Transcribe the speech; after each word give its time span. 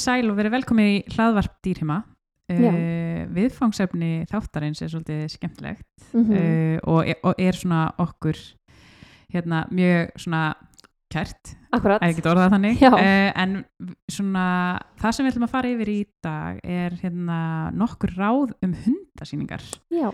Sæl 0.00 0.30
og 0.30 0.38
verið 0.38 0.54
velkomið 0.54 0.88
í 0.90 0.96
hlaðvarp 1.14 1.58
dýrhima. 1.64 2.00
Uh, 2.50 3.28
viðfangsefni 3.30 4.24
þáttarins 4.26 4.80
er 4.82 4.88
svolítið 4.90 5.20
skemmtilegt 5.36 6.08
Mm 6.10 6.32
uh, 6.34 6.78
og, 6.90 7.04
er, 7.06 7.20
og 7.22 7.38
er 7.38 7.54
svona 7.54 7.84
okkur 8.02 8.40
hérna 9.30 9.60
mjög 9.70 10.10
svona 10.18 10.40
kært, 11.10 11.52
Akkurat. 11.70 12.02
að 12.02 12.10
ég 12.10 12.18
get 12.18 12.26
orðað 12.26 12.56
þannig. 12.56 12.82
Uh, 12.82 13.30
en 13.38 13.54
svona 14.10 14.46
það 14.98 15.14
sem 15.14 15.26
við 15.26 15.32
ætlum 15.32 15.46
að 15.46 15.54
fara 15.54 15.70
yfir 15.76 15.92
í 15.92 15.98
dag 16.26 16.58
er 16.64 16.98
hérna 17.04 17.38
nokkur 17.76 18.16
ráð 18.18 18.56
um 18.66 18.74
hundasýningar 18.82 19.62
Já. 19.94 20.10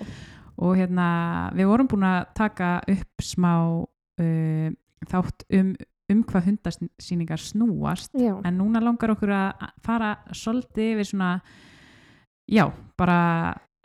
og 0.61 0.77
hérna 0.77 1.09
við 1.57 1.73
vorum 1.73 1.89
búin 1.89 2.05
að 2.11 2.23
taka 2.37 2.79
upp 2.85 3.25
smá 3.25 3.55
þátt 5.07 5.45
um, 5.57 5.75
um 6.13 6.23
hvað 6.23 6.51
hundasýningar 6.51 7.43
snúast 7.43 8.15
Já. 8.15 8.37
en 8.45 8.59
núna 8.59 8.83
langar 8.83 9.11
okkur 9.17 9.33
að 9.35 9.71
fara 9.83 10.15
svolítið 10.31 10.93
yfir 10.95 11.09
svona 11.11 11.31
já, 12.47 12.69
bara 12.99 13.19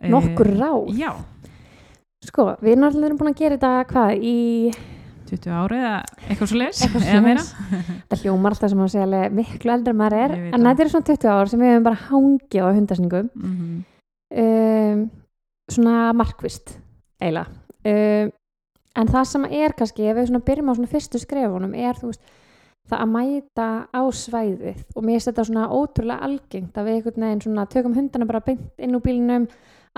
eh, 0.01 0.09
Nokkur 0.11 0.51
ráð. 0.59 0.91
já, 0.97 1.11
Sko, 2.21 2.51
við 2.61 2.75
erum 2.75 2.85
allir 2.85 3.15
búin 3.17 3.31
að 3.31 3.39
gera 3.39 3.57
þetta 3.57 3.85
hvað 3.89 4.25
í, 4.29 4.35
20 5.31 5.53
ári 5.57 5.79
eða 5.79 5.95
eitthvað 6.27 6.51
svo 6.51 6.57
svoleiðis. 7.01 7.47
það 8.11 8.21
hljómar 8.25 8.53
alltaf 8.53 8.69
sem 8.69 8.83
að 8.83 8.91
segja 8.93 9.21
miklu 9.33 9.73
eldri 9.73 9.93
en 9.95 9.97
maður 9.97 10.17
er, 10.19 10.35
en 10.51 10.67
þetta 10.67 10.85
er 10.85 10.91
svona 10.93 11.07
20 11.09 11.31
ár 11.33 11.49
sem 11.49 11.63
við 11.63 11.71
hefum 11.71 11.87
bara 11.87 12.03
hangið 12.09 12.61
á 12.61 12.69
hundasningum, 12.77 13.31
mm 13.33 13.79
um, 14.31 15.09
svona 15.71 16.11
markvist, 16.17 16.75
eiginlega. 17.21 17.49
Um, 17.87 18.31
en 18.97 19.11
það 19.11 19.27
sem 19.31 19.47
er 19.49 19.75
kannski, 19.77 20.07
ef 20.09 20.17
við 20.19 20.37
byrjum 20.47 20.71
á 20.71 20.75
fyrstu 20.91 21.21
skrefunum, 21.21 21.75
er 21.75 21.99
veist, 22.01 22.23
það 22.89 23.03
að 23.05 23.11
mæta 23.13 23.67
á 23.93 24.01
svæðið. 24.11 24.81
Og 24.95 25.05
mér 25.07 25.23
þetta 25.23 25.45
svona 25.47 25.69
ótrúlega 25.69 26.27
algengt 26.27 26.77
að 26.77 26.89
við 26.89 26.97
einhvern 26.97 27.27
veginn 27.27 27.45
svona 27.45 27.67
tökum 27.71 27.95
hundana 27.95 28.27
bara 28.27 28.43
beint 28.43 28.81
inn 28.81 28.97
úr 28.97 29.05
bílnum 29.05 29.47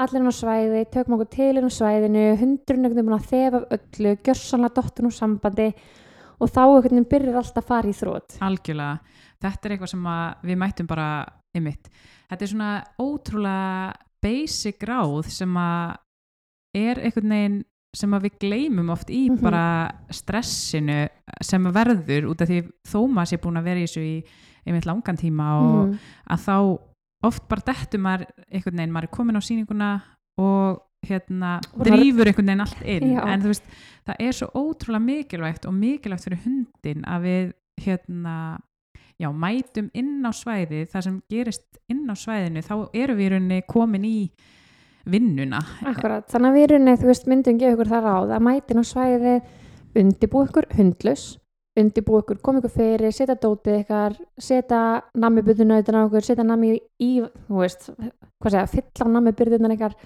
allir 0.03 0.29
á 0.29 0.33
svæði, 0.33 0.85
tökum 0.93 1.17
okkur 1.17 1.31
til 1.33 1.51
inn 1.57 1.69
á 1.69 1.73
svæðinu 1.73 2.23
hundurinn 2.41 2.89
veginn 2.89 3.09
búin 3.09 3.19
að 3.19 3.29
þefa 3.31 3.63
öllu 3.77 4.15
gjörsanlega 4.25 4.77
dottur 4.79 5.09
úr 5.09 5.15
sambandi. 5.15 5.69
Og 6.41 6.49
þá 6.49 6.63
einhvern 6.65 6.89
veginn 6.89 7.11
byrjar 7.11 7.39
alltaf 7.39 7.63
að 7.63 7.69
fara 7.69 7.89
í 7.89 7.95
þrótt 7.95 8.37
algjörlega, 8.43 9.19
þetta 9.41 9.67
er 9.67 9.75
eitthvað 9.75 9.91
sem 9.93 10.07
við 10.43 10.59
mættum 10.59 10.89
bara 10.89 11.07
ymitt 11.55 11.91
þetta 12.33 12.45
er 12.45 12.51
svona 12.51 12.71
ótrúlega 12.99 13.93
basic 14.23 14.83
ráð 14.87 15.29
sem 15.33 15.59
að 15.59 15.99
er 16.77 17.01
einhvern 17.03 17.35
veginn 17.35 17.59
sem 17.95 18.09
að 18.17 18.23
við 18.27 18.39
gleymum 18.41 18.89
oft 18.89 19.09
í 19.09 19.29
Mhm. 19.29 19.41
bara 19.41 19.91
stressinu 20.09 21.09
sem 21.41 21.63
að 21.65 21.73
verður 21.73 22.29
út 22.31 22.41
af 22.41 22.49
því 22.49 22.61
þó 22.87 22.99
maður 23.09 23.29
sé 23.33 23.37
búin 23.37 23.57
að 23.59 23.63
vera 23.69 23.79
í 23.79 23.83
þessu 23.87 24.01
í 24.01 24.23
einmitt 24.65 24.85
langan 24.85 25.17
tíma 25.17 25.47
og 25.61 25.87
Mhm. 25.89 25.99
að 26.29 26.39
þá 26.47 26.79
oft 27.23 27.47
bara 27.49 27.61
dettur 27.61 27.99
maður 27.99 28.25
einhvern 28.51 28.77
veginn, 28.77 28.91
maður 28.91 29.03
er 29.03 29.15
komin 29.15 29.35
á 29.37 29.41
sýninguna 29.41 30.01
og 30.37 30.81
hérna 31.05 31.59
Og 31.77 31.85
drýfur 31.85 32.25
einhvern 32.27 32.47
veginn 32.47 32.61
allt 32.61 32.81
inn 32.85 33.13
Já. 33.15 33.25
en 33.27 33.41
þú 33.41 33.47
veist, 33.47 33.63
það 34.07 34.15
er 34.19 34.31
svo 34.31 34.47
ótrúlega 34.55 35.03
mikilvægt 35.03 35.65
og 35.67 35.73
mikilvægt 35.73 36.23
fyrir 36.25 36.39
hundin 36.43 37.03
að 37.05 37.21
við 37.21 37.53
hérna 37.81 38.59
já, 39.19 39.29
mætum 39.31 39.89
inn 39.93 40.23
á 40.25 40.31
svæði 40.31 40.87
það 40.89 41.03
sem 41.03 41.21
gerist 41.29 41.77
inn 41.89 42.07
á 42.09 42.13
svæðinu 42.15 42.63
þá 42.63 42.89
erum 42.93 43.17
við 43.17 43.25
í 43.27 43.29
rauninni 43.31 43.61
komin 43.67 44.05
í 44.05 44.31
vinnuna 45.09 45.61
Akkurat, 45.89 46.25
þannig 46.31 46.49
að 46.49 46.57
við 46.57 46.65
erum, 46.69 46.89
þú 47.01 47.09
veist, 47.11 47.29
myndum 47.29 47.61
gefa 47.61 47.75
ykkur 47.75 47.91
það 47.91 48.07
ráð 48.07 48.35
að 48.37 48.43
mætin 48.47 48.81
á 48.81 48.83
svæði 48.87 49.37
undibú 49.99 50.43
ykkur 50.47 50.69
hundlaus 50.77 51.25
undibú 51.79 52.19
ykkur, 52.21 52.41
kom 52.45 52.59
ykkur 52.59 52.73
fyrir, 52.73 53.13
setja 53.13 53.35
dótið 53.41 53.79
ykkar 53.81 54.17
setja 54.37 54.81
nammi 55.17 55.43
byrðuna 55.45 55.79
utan 55.81 55.97
á 55.97 56.01
ykkur 56.05 56.27
setja 56.27 56.45
nammi 56.45 56.75
í, 57.01 57.13
þú 57.47 57.63
veist 57.63 57.89
hvað 57.91 58.53
segja, 58.53 58.67
fylla 58.75 59.09
á 59.09 59.13
nammi 59.17 59.33
byrðunan 59.37 59.75
ykkar 59.77 59.97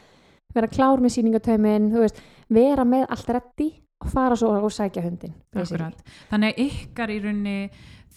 vera 0.56 0.70
klár 0.72 1.04
með 1.04 1.18
sýningataumin 1.18 1.92
þú 1.92 2.06
veist, 2.06 2.24
vera 2.54 2.88
með 2.88 3.06
allt 3.14 3.36
reddi 3.36 3.70
og 4.04 4.12
fara 4.14 4.38
svo 4.38 4.52
og 4.54 4.74
sækja 4.74 5.04
hundin. 5.06 5.34
Akkurat. 5.58 6.02
Þannig 6.30 6.54
að 6.54 6.60
ykkar 6.68 7.14
í 7.14 7.22
rauninni 7.24 7.58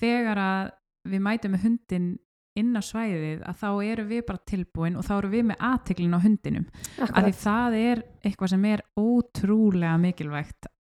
þegar 0.01 0.41
að 0.45 0.73
við 1.11 1.25
mætum 1.25 1.55
með 1.55 1.65
hundin 1.67 2.11
inn 2.61 2.75
á 2.77 2.83
svæðið 2.85 3.47
að 3.49 3.63
þá 3.63 3.71
erum 3.91 4.11
við 4.11 4.27
bara 4.29 4.45
tilbúin 4.53 4.99
og 5.01 5.07
þá 5.07 5.15
erum 5.19 5.35
við 5.37 5.47
með 5.51 5.65
aðteklin 5.71 6.17
á 6.17 6.21
hundinum. 6.25 6.67
Að 6.71 7.01
því 7.01 7.09
Akkurat, 7.09 7.41
það 7.45 7.79
er 7.81 8.05
eitthvað 8.21 8.53
sem 8.55 8.69
er 8.71 8.85
ótrúlega 9.01 9.97
mikilvægt 10.01 10.71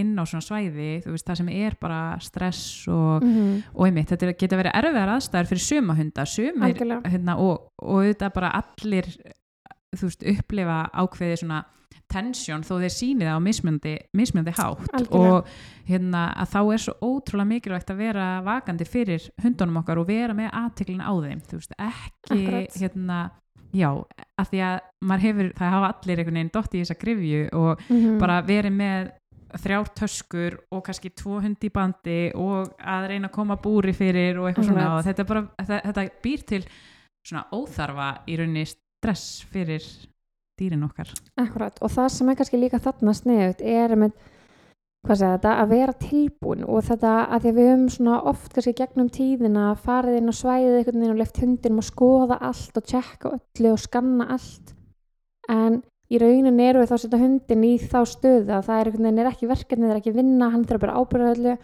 inn 0.00 0.14
á 0.16 0.24
svona 0.24 0.44
svæði, 0.44 0.90
þú 1.04 1.14
veist, 1.14 1.26
það 1.26 1.40
sem 1.40 1.50
er 1.58 1.76
bara 1.80 2.00
stress 2.22 2.62
og, 2.88 3.26
mm 3.26 3.48
og 3.74 3.86
einmitt, 3.86 4.10
þetta 4.12 4.34
geta 4.38 4.58
verið 4.58 4.76
erfiðar 4.80 5.12
aðstæður 5.16 5.48
fyrir 5.50 5.62
suma 5.64 5.96
hunda, 5.98 6.24
sumir 6.28 6.70
algjörlega. 6.70 7.10
hérna, 7.12 7.36
og, 7.42 7.70
og 7.82 8.00
auðvitað 8.00 8.32
bara 8.36 8.52
allir 8.60 9.08
þú 9.96 10.06
veist, 10.10 10.22
upplifa 10.30 10.78
ákveði 10.94 11.36
svona 11.42 11.64
tensjón 12.10 12.62
þó 12.66 12.72
þeir 12.82 12.90
síni 12.94 13.26
það 13.26 13.36
á 13.38 13.46
mismjöndi, 13.46 13.92
mismjöndi 14.18 14.52
hátt 14.56 14.88
Algjörlega. 14.94 15.34
og 15.36 15.46
hérna 15.86 16.22
að 16.42 16.48
þá 16.54 16.60
er 16.74 16.82
svo 16.82 16.94
ótrúlega 17.06 17.46
mikilvægt 17.52 17.90
að 17.92 18.00
vera 18.02 18.26
vakandi 18.46 18.86
fyrir 18.86 19.28
hundunum 19.42 19.78
okkar 19.82 19.98
og 20.02 20.08
vera 20.10 20.34
með 20.34 20.50
aðteklina 20.58 21.06
á 21.06 21.14
þeim 21.22 21.40
þú 21.46 21.60
veist, 21.60 21.74
ekki 21.78 22.40
Akkurat. 22.40 22.76
hérna 22.82 23.20
já, 23.74 23.90
að 24.40 24.50
því 24.50 24.62
að 24.66 24.76
maður 25.06 25.24
hefur 25.28 25.52
það 25.60 25.70
hafa 25.76 25.92
allir 25.94 26.18
einhvern 26.18 26.38
veginn 26.40 26.52
dott 26.58 26.74
í 26.74 26.82
þessa 26.82 26.98
grifju 26.98 27.42
og 27.52 27.80
Mhm. 27.88 28.18
bara 28.18 28.42
verið 28.42 28.74
með 28.74 29.10
þrjár 29.62 29.88
töskur 29.94 30.58
og 30.70 30.84
kannski 30.86 31.10
tvo 31.14 31.40
hundi 31.42 31.66
í 31.70 31.72
bandi 31.74 32.32
og 32.34 32.74
að 32.78 33.08
reyna 33.08 33.28
að 33.28 33.32
koma 33.34 33.56
búri 33.56 33.94
fyrir 33.94 34.38
og 34.38 34.46
eitthvað 34.50 34.66
svona 34.70 34.86
Akkurat. 34.86 34.98
og 34.98 35.04
þetta, 35.06 35.26
bara, 35.26 35.42
þetta, 35.58 35.82
þetta 35.86 36.10
býr 36.22 36.46
til 36.46 36.62
svona 37.26 37.44
óþarfa 37.52 38.10
í 38.26 38.36
rauninni 38.38 38.66
stress 39.00 39.40
fyrir 39.48 39.84
dýrin 40.60 40.84
okkar. 40.84 41.08
Akkurat, 41.40 41.78
og 41.80 41.92
það 41.92 42.12
sem 42.12 42.28
er 42.28 42.38
kannski 42.38 42.60
líka 42.60 42.80
þarna 42.82 43.14
sniðut 43.16 43.62
er 43.64 43.94
með, 43.96 44.12
þetta, 45.08 45.54
að 45.54 45.70
vera 45.72 45.94
tilbúin 46.02 46.66
og 46.68 46.84
þetta 46.84 47.14
að 47.32 47.46
því 47.46 47.52
að 47.52 47.60
við 47.60 47.70
höfum 47.70 48.10
oft 48.30 48.52
kannski 48.52 48.74
gegnum 48.76 49.08
tíðina 49.14 49.70
farið 49.80 50.18
inn 50.20 50.28
á 50.28 50.34
svæðið 50.36 50.76
einhvern 50.80 51.00
veginn 51.00 51.14
og 51.14 51.22
left 51.22 51.40
hundinum 51.40 51.80
að 51.80 51.88
skoða 51.88 52.40
allt 52.50 52.76
og 52.82 52.90
tjekka 52.92 53.32
öllu 53.38 53.72
og 53.72 53.80
skanna 53.80 54.28
allt. 54.36 54.74
En 55.48 55.80
í 56.10 56.20
raunin 56.20 56.60
eru 56.60 56.82
við 56.82 56.90
þá 56.90 56.96
að 56.98 57.04
setja 57.06 57.22
hundin 57.24 57.68
í 57.70 57.74
þá 57.80 58.00
stöðu 58.04 58.56
að 58.58 58.66
það 58.68 58.82
er 58.82 59.20
er 59.24 59.30
ekki 59.32 59.48
verkefni, 59.48 59.86
það 59.86 59.94
er 59.94 60.02
ekki 60.02 60.18
vinna, 60.18 60.50
hann 60.52 60.66
þarf 60.68 60.84
bara 60.84 60.98
að 60.98 61.06
ábyrða 61.06 61.32
öllu 61.38 61.56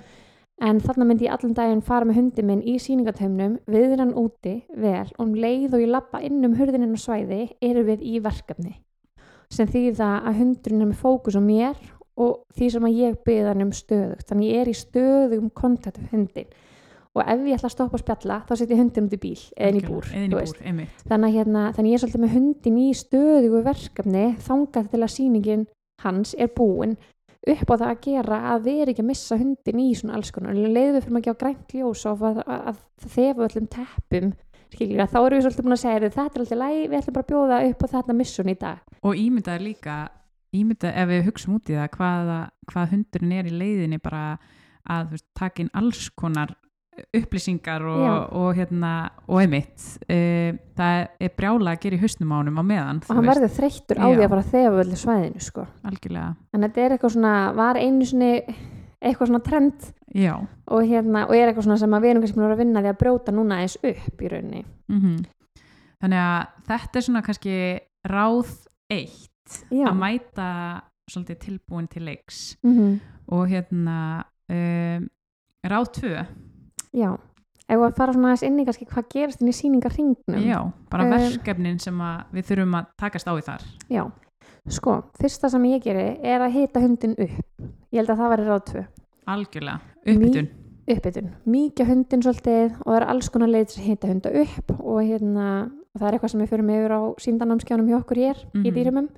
en 0.62 0.80
þarna 0.80 1.04
myndi 1.04 1.26
ég 1.26 1.34
allan 1.34 1.54
daginn 1.56 1.82
fara 1.84 2.08
með 2.08 2.20
hundin 2.20 2.48
minn 2.48 2.62
í 2.64 2.78
síningatöfnum 2.80 3.58
við 3.68 3.96
hann 4.00 4.14
úti 4.16 4.56
vel 4.72 5.06
og 5.18 5.22
um 5.26 5.34
leið 5.36 5.76
og 5.76 5.84
ég 5.84 5.92
lappa 5.92 6.22
inn 6.24 6.44
um 6.46 6.56
hurðinin 6.56 6.96
á 6.96 7.00
svæði 7.00 7.42
eru 7.60 7.84
við 7.88 8.04
í 8.06 8.20
verkefni. 8.24 8.78
Sem 9.52 9.68
þýðir 9.70 9.98
það 10.00 10.16
að 10.30 10.38
hundurinn 10.40 10.82
er 10.82 10.90
með 10.90 11.02
fókus 11.02 11.36
á 11.38 11.42
mér 11.44 11.76
og 12.16 12.38
því 12.56 12.70
sem 12.72 12.86
að 12.88 13.02
ég 13.02 13.18
byggði 13.26 13.50
hann 13.50 13.66
um 13.66 13.74
stöðugt. 13.76 14.28
Þannig 14.30 14.54
ég 14.54 14.62
er 14.62 14.70
í 14.70 14.78
stöðugum 14.80 15.52
kontakt 15.54 16.00
við 16.00 16.14
hundin 16.14 16.54
og 17.16 17.22
ef 17.24 17.44
ég 17.48 17.56
ætla 17.56 17.70
að 17.70 17.72
stoppa 17.72 17.96
að 17.96 18.02
spjalla 18.04 18.36
þá 18.44 18.52
setja 18.52 18.74
ég 18.74 18.80
hundin 18.82 19.06
út 19.08 19.16
í 19.16 19.20
bíl 19.20 19.38
eða 19.56 19.70
inn 19.70 19.78
í 19.78 19.84
búr, 19.86 20.08
þú 20.10 20.20
í 20.20 20.30
búr, 20.34 20.58
einmitt. 20.68 21.04
Þannig, 21.08 21.36
hérna, 21.38 21.62
þannig 21.76 21.92
ég 21.92 21.96
er 21.96 22.02
svolítið 22.02 22.24
með 22.24 22.34
hundin 22.36 22.80
í 22.82 22.88
stöðugu 22.96 23.62
verkefni 23.64 24.24
þangað 24.44 24.90
til 24.92 25.00
að 25.00 25.12
sýningin 25.14 25.64
hans 26.04 26.34
er 26.36 26.50
búin 26.52 26.96
upp 27.46 27.70
á 27.70 27.74
það 27.76 27.86
að 27.90 28.02
gera 28.06 28.40
að 28.52 28.68
erum 28.72 28.92
ekki 28.92 29.04
að 29.04 29.10
missa 29.10 29.38
hundin 29.38 29.82
í 29.82 29.86
svona 29.94 30.16
alls 30.18 30.32
konar. 30.34 30.56
Leiðum 30.56 30.96
við 30.96 31.06
fyrir 31.06 31.20
að 31.20 31.26
gefa 31.26 31.40
grænt 31.44 31.76
ljós 31.76 32.04
og 32.10 32.26
að, 32.26 32.42
að, 32.42 32.66
að 32.72 32.82
þefa 33.14 33.48
öllum 33.48 33.70
teppum 33.76 34.34
skiljið 34.74 35.02
að 35.04 35.12
þá 35.12 35.18
erum 35.20 35.36
við 35.36 35.44
svolítið 35.46 35.66
búin 35.66 35.76
að 35.76 35.82
segja 35.82 36.02
þetta 36.06 36.26
er 36.26 36.42
alltaf 36.42 36.60
læg, 36.60 36.78
við 36.90 36.98
ætlum 36.98 37.16
bara 37.16 37.24
að 37.24 37.32
bjóða 37.32 37.58
upp 37.70 37.84
á 37.86 37.86
þetta 37.94 38.16
missun 38.18 38.50
í 38.50 38.56
dag. 38.60 38.84
Og 39.06 39.20
ímyndað 39.20 39.62
líka 39.62 39.96
ímyndað 40.56 41.00
ef 41.02 41.10
við 41.10 41.26
hugsaum 41.28 41.56
út 41.58 41.70
í 41.70 41.76
það 41.76 41.90
hvað, 41.96 42.30
hvað 42.72 42.92
hundurinn 42.94 43.34
er 43.36 43.48
í 43.48 43.56
leiðinni 43.60 44.00
bara 44.02 44.24
að 44.96 45.16
taka 45.36 45.62
inn 45.62 45.72
alls 45.76 46.08
konar 46.18 46.54
upplýsingar 47.16 47.84
og, 47.90 48.32
og, 48.36 48.48
hérna, 48.56 48.92
og 49.26 49.42
einmitt 49.42 49.82
uh, 50.06 50.56
það 50.78 51.02
er 51.20 51.34
brjála 51.36 51.74
að 51.74 51.82
gera 51.84 51.98
í 51.98 52.02
hausnum 52.02 52.32
á 52.32 52.36
honum 52.38 52.60
á 52.60 52.64
meðan 52.66 53.02
og 53.04 53.12
hann 53.18 53.28
verður 53.28 53.54
þreyttur 53.58 54.00
á 54.00 54.06
því 54.06 54.24
að 54.24 54.32
fara 54.32 54.44
að 54.44 54.54
þefa 54.54 54.82
öllu 54.84 55.00
svæðinu 55.02 55.44
sko. 55.44 55.66
en 55.86 56.66
þetta 56.66 56.82
er 56.84 56.96
eitthvað 56.96 57.14
svona, 57.16 57.36
var 57.56 57.80
einu 57.80 58.08
sinni 58.08 58.32
eitthvað 59.00 59.32
svona 59.32 59.44
trend 59.46 59.88
já. 60.16 60.34
og, 60.40 60.82
hérna, 60.82 61.26
og 61.28 61.36
er 61.36 61.50
eitthvað 61.50 61.68
svona 61.68 61.80
sem 61.84 61.96
að 61.96 62.04
við 62.04 62.14
erum 62.14 62.26
kannski 62.26 62.40
að 62.40 62.46
vera 62.46 62.58
að 62.58 62.62
vinna 62.64 62.84
því 62.84 62.92
að 62.92 63.00
brjóta 63.04 63.36
núna 63.36 63.62
eins 63.62 63.78
upp 63.80 64.22
í 64.22 64.32
rauninni. 64.32 64.66
Mm 64.92 65.24
þannig 65.96 66.20
að 66.20 66.64
þetta 66.68 66.98
er 66.98 67.04
svona 67.06 67.20
kannski 67.24 67.54
ráð 68.12 68.50
eitt 68.92 69.54
Já. 69.72 69.86
að 69.88 69.94
mæta 69.96 70.48
svolítið 71.08 71.38
tilbúin 71.40 71.86
til 71.88 72.02
leiks. 72.04 72.40
Mm 72.66 72.98
og 73.26 73.48
hérna 73.50 74.22
um, 74.50 75.06
ráð 75.66 75.88
tvö 75.98 76.20
Já, 76.94 77.16
ef 77.68 77.78
að 77.80 77.96
fara 77.96 78.12
svona 78.12 78.28
aðeins 78.32 78.42
inn 78.46 78.60
í 78.60 78.64
kannski 78.68 78.86
hvað 78.86 79.08
gerist 79.14 79.40
inn 79.42 79.48
í 79.50 79.56
sýningarringnum 79.56 80.44
já, 80.46 80.60
bara 80.90 81.04
Um, 81.04 81.10
verkefnin 81.10 81.78
sem 81.82 81.98
við 82.32 82.44
þurfum 82.50 82.74
að 82.78 82.86
takast 82.98 83.26
á 83.26 83.32
í 83.36 83.42
þar. 83.46 83.62
Já, 83.90 84.04
sko, 84.68 84.94
fyrsta 85.20 85.50
sem 85.50 85.64
ég 85.64 85.82
geri 85.82 86.06
er 86.22 86.40
að 86.40 86.52
hita 86.52 86.80
hundin 86.80 87.16
upp. 87.18 87.66
Ég 87.92 87.98
held 88.00 88.10
að 88.10 88.18
það 88.22 88.30
væri 88.34 88.46
ráð 88.46 88.62
tvö. 88.70 88.84
Algjörlega, 89.26 89.80
uppbytun. 90.06 90.48
uppbytun, 90.86 91.30
mikið 91.50 91.86
hundin 91.90 92.22
svolítið 92.22 92.76
og 92.84 92.86
það 92.92 92.96
er 93.00 93.06
alls 93.10 93.28
konar 93.34 93.48
leið 93.50 93.66
til 93.72 93.80
að 93.82 93.86
hita 93.90 94.06
hunda 94.12 94.30
upp 94.42 94.70
og, 94.78 94.98
hérna, 95.02 95.46
það 95.98 96.06
er 96.08 96.12
eitthvað 96.18 96.30
sem 96.30 96.40
við 96.40 96.50
fyrir 96.52 96.70
yfir 96.76 96.94
á 96.94 97.00
síndanamskjánum 97.24 97.88
hjá 97.90 97.96
okkur 97.98 98.16
hér 98.22 98.36
í 98.54 98.58
Mhm. 98.70 98.74
dýrumum 98.76 99.08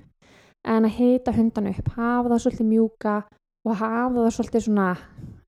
en 0.65 0.83
að 0.85 0.95
hita 0.97 1.31
hundan 1.31 1.67
upp, 1.69 1.87
hafa 1.95 2.29
það 2.29 2.41
svolítið 2.43 2.67
mjúka 2.73 3.23
og 3.65 3.75
hafa 3.75 4.15
það 4.15 4.33
svolítið 4.39 4.65
svona 4.65 4.97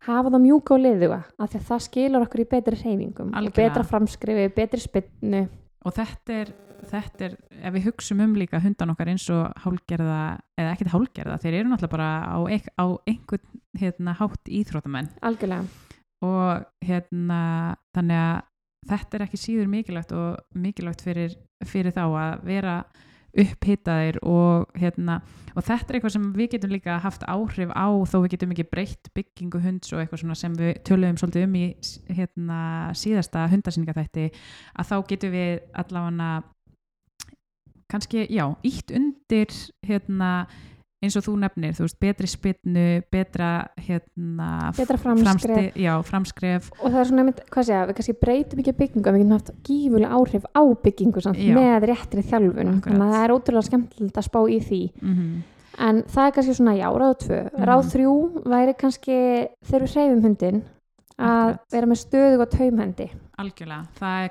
hafa 0.07 0.33
það 0.33 0.43
mjúka 0.47 0.75
og 0.75 0.83
liðuga 0.85 1.21
af 1.37 1.51
því 1.51 1.61
að 1.61 1.69
það 1.69 1.85
skilur 1.87 2.25
okkur 2.25 2.43
í 2.43 2.49
betri 2.55 2.79
hreyfingum 2.81 3.31
og 3.31 3.39
Algjörlega. 3.39 3.61
betra 3.61 3.87
framskrifi, 3.91 4.47
betri 4.55 4.81
spinnu 4.81 5.41
og 5.85 5.95
þetta 5.97 6.37
er, 6.41 6.53
þetta 6.91 7.27
er 7.27 7.37
ef 7.61 7.75
við 7.75 7.87
hugsum 7.89 8.23
um 8.25 8.35
líka 8.37 8.61
hundan 8.63 8.93
okkar 8.93 9.11
eins 9.13 9.27
og 9.33 9.63
hálgerða, 9.63 10.21
eða 10.57 10.73
ekkert 10.75 10.93
hálgerða 10.95 11.39
þeir 11.43 11.59
eru 11.59 11.71
náttúrulega 11.71 11.95
bara 11.95 12.11
á, 12.25 12.37
eik, 12.49 12.69
á 12.77 12.85
einhvern 13.09 13.61
hérna, 13.81 14.15
hátt 14.19 14.51
íþróttamenn. 14.51 15.11
Algjörlega, 15.25 15.91
og 16.25 16.65
hérna 16.85 17.41
þannig 17.95 18.23
að 18.25 18.41
þetta 18.91 19.17
er 19.17 19.25
ekki 19.27 19.39
síður 19.39 19.71
mikilvægt 19.71 20.13
og 20.17 20.57
mikilvægt 20.57 21.05
fyrir, 21.05 21.37
fyrir 21.69 21.93
þá 21.95 22.03
að 22.09 22.45
vera 22.49 22.75
upphitaðir 23.31 24.17
og 24.27 24.71
hérna 24.79 25.21
og 25.55 25.63
þetta 25.63 25.91
er 25.91 25.97
eitthvað 25.97 26.15
sem 26.15 26.29
við 26.35 26.49
getum 26.55 26.73
líka 26.73 26.97
haft 27.03 27.23
áhrif 27.31 27.71
á 27.71 27.87
þó 28.07 28.17
við 28.23 28.31
getum 28.35 28.55
ekki 28.55 28.67
breytt 28.71 29.11
byggingu 29.15 29.61
hunds 29.63 29.93
og 29.93 30.01
eitthvað 30.03 30.35
sem 30.39 30.55
við 30.59 30.73
töluðum 30.87 31.19
svolítið 31.19 31.47
um 31.47 31.59
í 31.59 31.65
hérna, 32.11 32.59
síðasta 32.97 33.45
hundasýningaþætti 33.51 34.27
að 34.31 34.91
þá 34.91 34.95
getum 35.11 35.35
við 35.35 35.53
allavega 35.83 36.33
kannski, 37.91 38.25
já, 38.31 38.45
ítt 38.63 38.91
undir 38.95 39.51
hérna 39.83 40.31
eins 41.01 41.15
og 41.17 41.23
þú 41.25 41.35
nefnir, 41.41 41.73
þú 41.73 41.85
veist, 41.87 41.99
betri 41.99 42.27
spinnu 42.29 42.85
betra 43.11 43.51
hérna 43.81 44.71
betra 44.77 44.97
framskrif 45.01 45.25
framsti, 45.25 45.81
já, 45.81 45.93
framskref. 46.05 46.71
Og 46.79 46.91
það 46.91 46.99
er 47.01 47.09
svona, 47.09 47.25
hvað 47.51 47.67
segja, 47.69 47.85
við 47.89 47.95
kannski 47.99 48.17
breytum 48.21 48.59
ekki 48.63 48.75
byggingu 48.81 49.13
við 49.15 49.23
getum 49.23 49.37
haft 49.37 49.53
gífulega 49.67 50.11
áhrif 50.19 50.45
á 50.53 50.61
byggingu 50.85 51.23
samt, 51.25 51.41
með 51.57 51.87
réttri 51.89 52.21
þjálfun. 52.27 52.75
Akkurat. 52.77 52.91
þannig 52.91 53.07
að 53.07 53.15
það 53.15 53.25
er 53.25 53.35
ótrúlega 53.37 53.69
skemmtilegt 53.69 54.21
að 54.21 54.29
spá 54.29 54.39
í 54.45 54.59
því. 54.67 54.83
Mm 55.01 55.41
en 55.81 56.03
það 56.03 56.25
er 56.27 56.33
kannski 56.35 56.53
svona, 56.57 56.73
já, 56.77 56.87
ráð 56.91 57.13
tvö. 57.23 57.37
Mhm. 57.47 57.63
ráð 57.65 57.85
þrjú 57.93 58.13
væri 58.51 58.73
kannski 58.77 59.17
þegar 59.65 59.85
við 59.85 59.93
hreyfum 59.95 60.21
hundin 60.25 60.57
að 61.17 61.47
Akkurat. 61.47 61.59
vera 61.71 61.87
með 61.87 61.99
stöðug 62.01 62.41
og 62.43 62.49
taumhendi. 62.51 63.07
Algjörlega, 63.41 63.87
það 63.97 64.23
er 64.25 64.29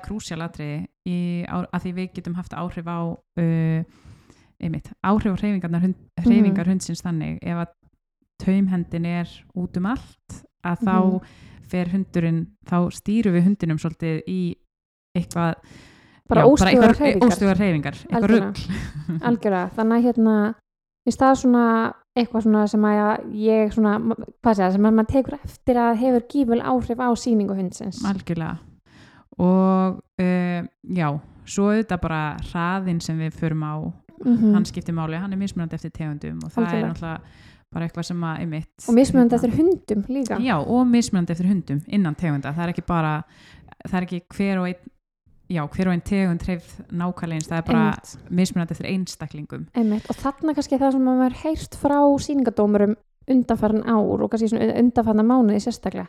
á- 1.49 1.67
að 1.73 1.81
því 1.83 1.93
við 1.97 2.13
getum 2.13 2.35
haft 2.35 2.53
áhrif 2.53 2.85
á 2.87 2.99
uh, 3.11 3.83
einmitt, 4.61 4.91
áhrif 5.03 5.33
á 5.33 5.39
hreyfingar, 5.41 5.81
hund, 5.81 5.95
hreyfingar 6.21 6.67
hundsins 6.71 7.01
þannig 7.05 7.39
ef 7.41 7.61
að 7.65 7.71
taumhendin 8.41 9.05
er 9.05 9.29
út 9.57 9.77
um 9.77 9.85
allt 9.85 10.41
að 10.65 10.83
þá 10.85 10.95
Mhm. 10.97 11.21
fer 11.71 11.87
hundurinn, 11.93 12.41
þá 12.67 12.77
stýrum 12.91 13.33
við 13.33 13.43
hundinum 13.47 13.77
svolítið 13.79 14.21
í 14.27 14.55
eitthvað 15.17 15.55
bara 16.29 16.43
eitthvað- 16.43 17.57
hreyfingar. 17.57 17.95
eitthvað 18.09 18.67
algjörlega, 19.27 19.71
þannig 19.75 19.97
að 19.97 20.03
hérna 20.05 20.35
í 21.07 21.11
stað 21.11 21.35
svona 21.41 21.65
eitthvað 22.17 22.43
svona 22.43 22.67
sem 22.67 22.81
að 22.81 23.33
ég 23.33 23.71
svona, 23.73 23.93
hvað 24.43 24.55
segja, 24.57 24.71
sem 24.71 24.83
að 24.85 24.93
maður 24.97 25.11
tekur 25.13 25.33
eftir 25.39 25.75
að 25.79 25.95
hefur 26.01 26.25
gíful 26.27 26.61
áhrif 26.61 26.99
á 26.99 27.07
síningu 27.15 27.55
hundsins. 27.55 28.01
Algjörlega. 28.03 28.57
Og 29.39 30.01
uh, 30.19 30.61
já, 30.91 31.07
svo 31.47 31.69
auðvitað 31.71 32.01
bara 32.03 32.21
hraðin 32.51 32.99
sem 33.01 33.17
við 33.17 33.33
förum 33.39 33.63
á 33.63 33.75
Mhm. 34.25 34.53
hann 34.53 34.65
skiptir 34.65 34.93
máli, 34.93 35.17
hann 35.19 35.33
er 35.33 35.37
mismunandi 35.37 35.75
eftir 35.75 35.91
tegundum 35.91 36.39
og 36.43 36.51
það 36.51 36.61
er 36.61 36.67
Algjörlega. 36.67 36.93
náttúrulega 36.93 37.19
bara 37.73 37.85
eitthvað 37.87 38.05
sem 38.05 38.21
að 38.21 38.39
einmitt, 38.39 38.87
og 38.89 38.95
mismunandi 38.95 39.35
hérna- 39.35 39.47
eftir 39.47 39.57
hundum 39.57 40.03
líka. 40.09 40.37
Já, 40.39 40.57
og 40.59 40.87
mismunandi 40.87 41.31
eftir 41.31 41.47
hundum 41.47 41.81
innan 41.87 42.15
tegunda, 42.15 42.51
það 42.53 42.63
er 42.67 42.73
ekki 42.73 42.85
bara 42.87 43.23
það 43.87 43.93
er 44.01 44.05
ekki 44.07 44.21
hver 44.35 44.57
og 44.59 44.65
einn 44.67 44.89
já, 45.51 45.67
hver 45.67 45.87
og 45.87 45.93
einn 45.93 46.01
tegund 46.01 46.39
treyf 46.39 46.81
nákvæmleins 46.91 47.47
það 47.47 47.57
er 47.57 47.61
bara 47.61 47.95
mismunandi 48.29 48.71
eftir 48.71 48.87
einstaklingum. 48.87 49.67
Einmitt. 49.75 50.09
og 50.09 50.15
þarna 50.15 50.53
kannski 50.55 50.77
það 50.79 50.91
sem 50.91 51.01
maður 51.05 51.33
heyrst 51.43 51.75
frá 51.75 51.99
síningadómurum 52.19 52.95
undanfarin 53.29 53.83
ár 53.85 54.21
og 54.23 54.29
kannski 54.31 54.49
svona 54.49 54.77
undanfarna 54.79 55.23
mánuði 55.23 55.61
sérstaklega 55.63 56.07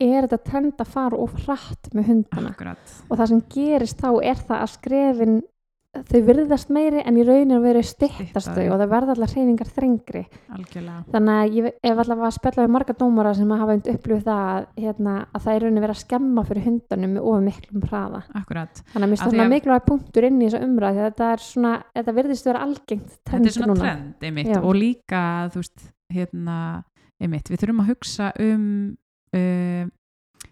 er 0.00 0.26
þetta 0.26 0.44
trend 0.44 0.76
að 0.80 0.86
fara 0.86 1.16
of 1.16 1.32
hratt 1.46 1.90
með 1.94 2.06
hundana. 2.06 2.50
Akkurat, 2.54 2.78
og 3.10 3.18
það 3.18 3.28
sem 3.28 3.42
gerist 3.52 3.98
þá 4.00 4.10
er 4.24 4.34
það 4.36 4.60
að 4.64 4.70
skrefin 4.76 5.42
þau 5.90 6.20
virðast 6.22 6.70
meiri 6.70 7.00
en 7.02 7.16
í 7.18 7.24
rauninu 7.26 7.58
styttast 7.82 8.46
Styttari. 8.46 8.68
þau 8.68 8.74
og 8.74 8.80
það 8.80 8.90
verða 8.92 9.14
allar 9.16 9.32
hreyfingar 9.32 9.70
þrengri. 9.74 10.20
Algjörlega. 10.54 11.00
Þannig 11.10 11.34
að 11.40 11.56
ég 11.58 11.66
ef 11.90 12.02
allavega 12.04 12.28
að 12.28 12.36
spjalla 12.36 12.62
við 12.66 12.70
marga 12.76 12.94
dómara 13.00 13.32
sem 13.34 13.50
hafa 13.50 13.76
upplifið 13.80 14.22
það 14.28 14.42
að, 14.50 14.68
hérna, 14.84 15.14
að 15.34 15.42
það 15.46 15.54
er 15.56 15.64
rauninni 15.64 15.82
verið 15.84 15.96
að 15.96 16.02
skemma 16.04 16.44
fyrir 16.46 16.66
hundanum 16.68 17.14
með 17.16 17.26
ofur 17.26 17.44
miklum 17.48 17.82
hraða. 17.90 18.22
Akkurat, 18.38 18.82
þannig 18.92 19.06
að 19.06 19.10
mér 19.10 19.18
Af 19.18 19.24
því 19.26 19.34
stóðum 19.34 19.42
að- 19.44 19.50
punktur 19.90 20.24
inn 20.30 20.40
í 20.40 20.46
þessa 20.46 20.62
umræð 20.68 20.94
því 20.94 21.00
að 21.02 21.10
þetta 21.10 21.30
svona, 21.40 21.72
þetta 21.98 22.16
virðist 22.20 22.44
vera 22.46 22.64
algengt 22.66 23.18
þetta 23.26 23.44
er 23.50 23.56
svona 23.58 23.74
núna. 23.74 23.80
trend 23.80 24.14
einmitt. 24.30 24.46
Já. 24.54 24.60
og 24.62 24.74
líka, 24.78 25.22
veist, 25.58 25.92
hérna 26.14 26.84
einmitt, 27.20 27.50
við 27.50 27.58
þurfum 27.64 27.82
að 27.82 27.90
hugsa 27.90 28.32
um 28.38 28.96
uh, 29.34 29.84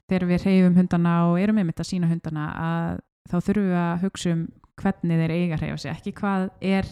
þegar 0.08 0.26
við 0.26 0.44
reyfum 0.44 0.74
hundana 0.82 1.30
og 1.30 1.38
erum 1.38 1.58
einmitt 1.58 1.78
að 1.78 1.90
sína 1.94 2.08
hundana 2.10 2.48
að 2.58 3.00
þá 3.30 3.36
þurfum 3.38 3.68
við 3.70 3.78
að 3.78 4.00
hugsa 4.02 4.32
um 4.34 4.48
hvernig 4.78 5.20
þeir 5.22 5.34
eiga 5.34 5.58
að 5.58 5.64
reyfa 5.64 5.80
sig, 5.82 5.96
ekki 5.96 6.14
hvað 6.20 6.48
er 6.64 6.88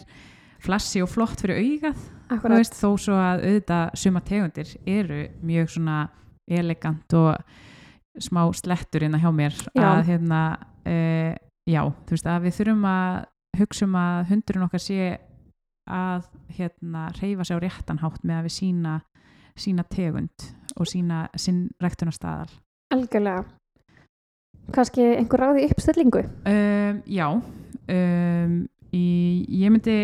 flassi 0.63 1.01
og 1.03 1.11
flott 1.11 1.41
fyrir 1.41 1.61
augað. 1.61 2.05
Veist, 2.51 2.75
þó 2.75 2.89
svo 2.99 3.15
að 3.15 3.45
auðvitað 3.45 3.97
suma 4.01 4.21
tegundir 4.27 4.73
eru 4.89 5.21
mjög 5.47 5.69
svona 5.77 5.97
elegant 6.47 7.15
og 7.15 7.37
smá 8.23 8.41
slettur 8.57 9.05
innan 9.05 9.21
hjá 9.21 9.29
mér 9.35 9.55
Já. 9.77 9.85
að 9.85 10.01
hérna 10.09 10.41
uh, 10.57 11.33
já, 11.69 11.81
þú 11.85 12.15
veist 12.15 12.29
að 12.31 12.47
við 12.47 12.57
þurfum 12.57 12.87
að 12.89 13.17
hugsa 13.61 13.87
um 13.87 13.97
að 14.01 14.19
hundurinn 14.31 14.67
okkar 14.67 14.83
sé 14.83 15.09
að 15.87 16.27
hérna 16.57 17.07
reyfa 17.21 17.47
sig 17.47 17.59
á 17.59 17.63
réttan 17.63 18.01
hátt 18.01 18.25
með 18.27 18.41
að 18.41 18.47
við 18.49 18.55
sína 18.57 18.95
sína 19.57 19.85
tegund 19.89 20.49
og 20.75 20.89
sína 20.89 21.27
sinn 21.39 21.67
rektunar 21.81 22.15
staðal 22.15 22.51
algjörlega. 22.93 23.45
Kannski 24.75 25.05
einhver 25.15 25.45
ráði 25.45 25.69
uppstillingu? 25.69 26.25
Um, 26.47 26.99
já 27.07 27.27
um, 27.89 28.67
í, 28.93 29.45
ég 29.63 29.71
myndi 29.71 29.97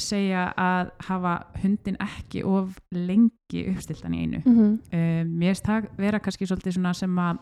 segja 0.00 0.48
að 0.58 0.90
hafa 1.06 1.34
hundin 1.62 1.96
ekki 2.02 2.42
of 2.44 2.78
lengi 2.90 3.66
uppstiltan 3.70 4.14
í 4.14 4.24
einu 4.24 4.40
mm 4.42 4.54
-hmm. 4.54 4.78
um, 4.92 5.34
mér 5.38 5.54
finnst 5.54 5.66
það 5.68 5.90
vera 5.96 6.18
kannski 6.18 6.46
svolítið 6.46 6.72
svona 6.78 6.94
sem 6.94 7.18
að 7.18 7.38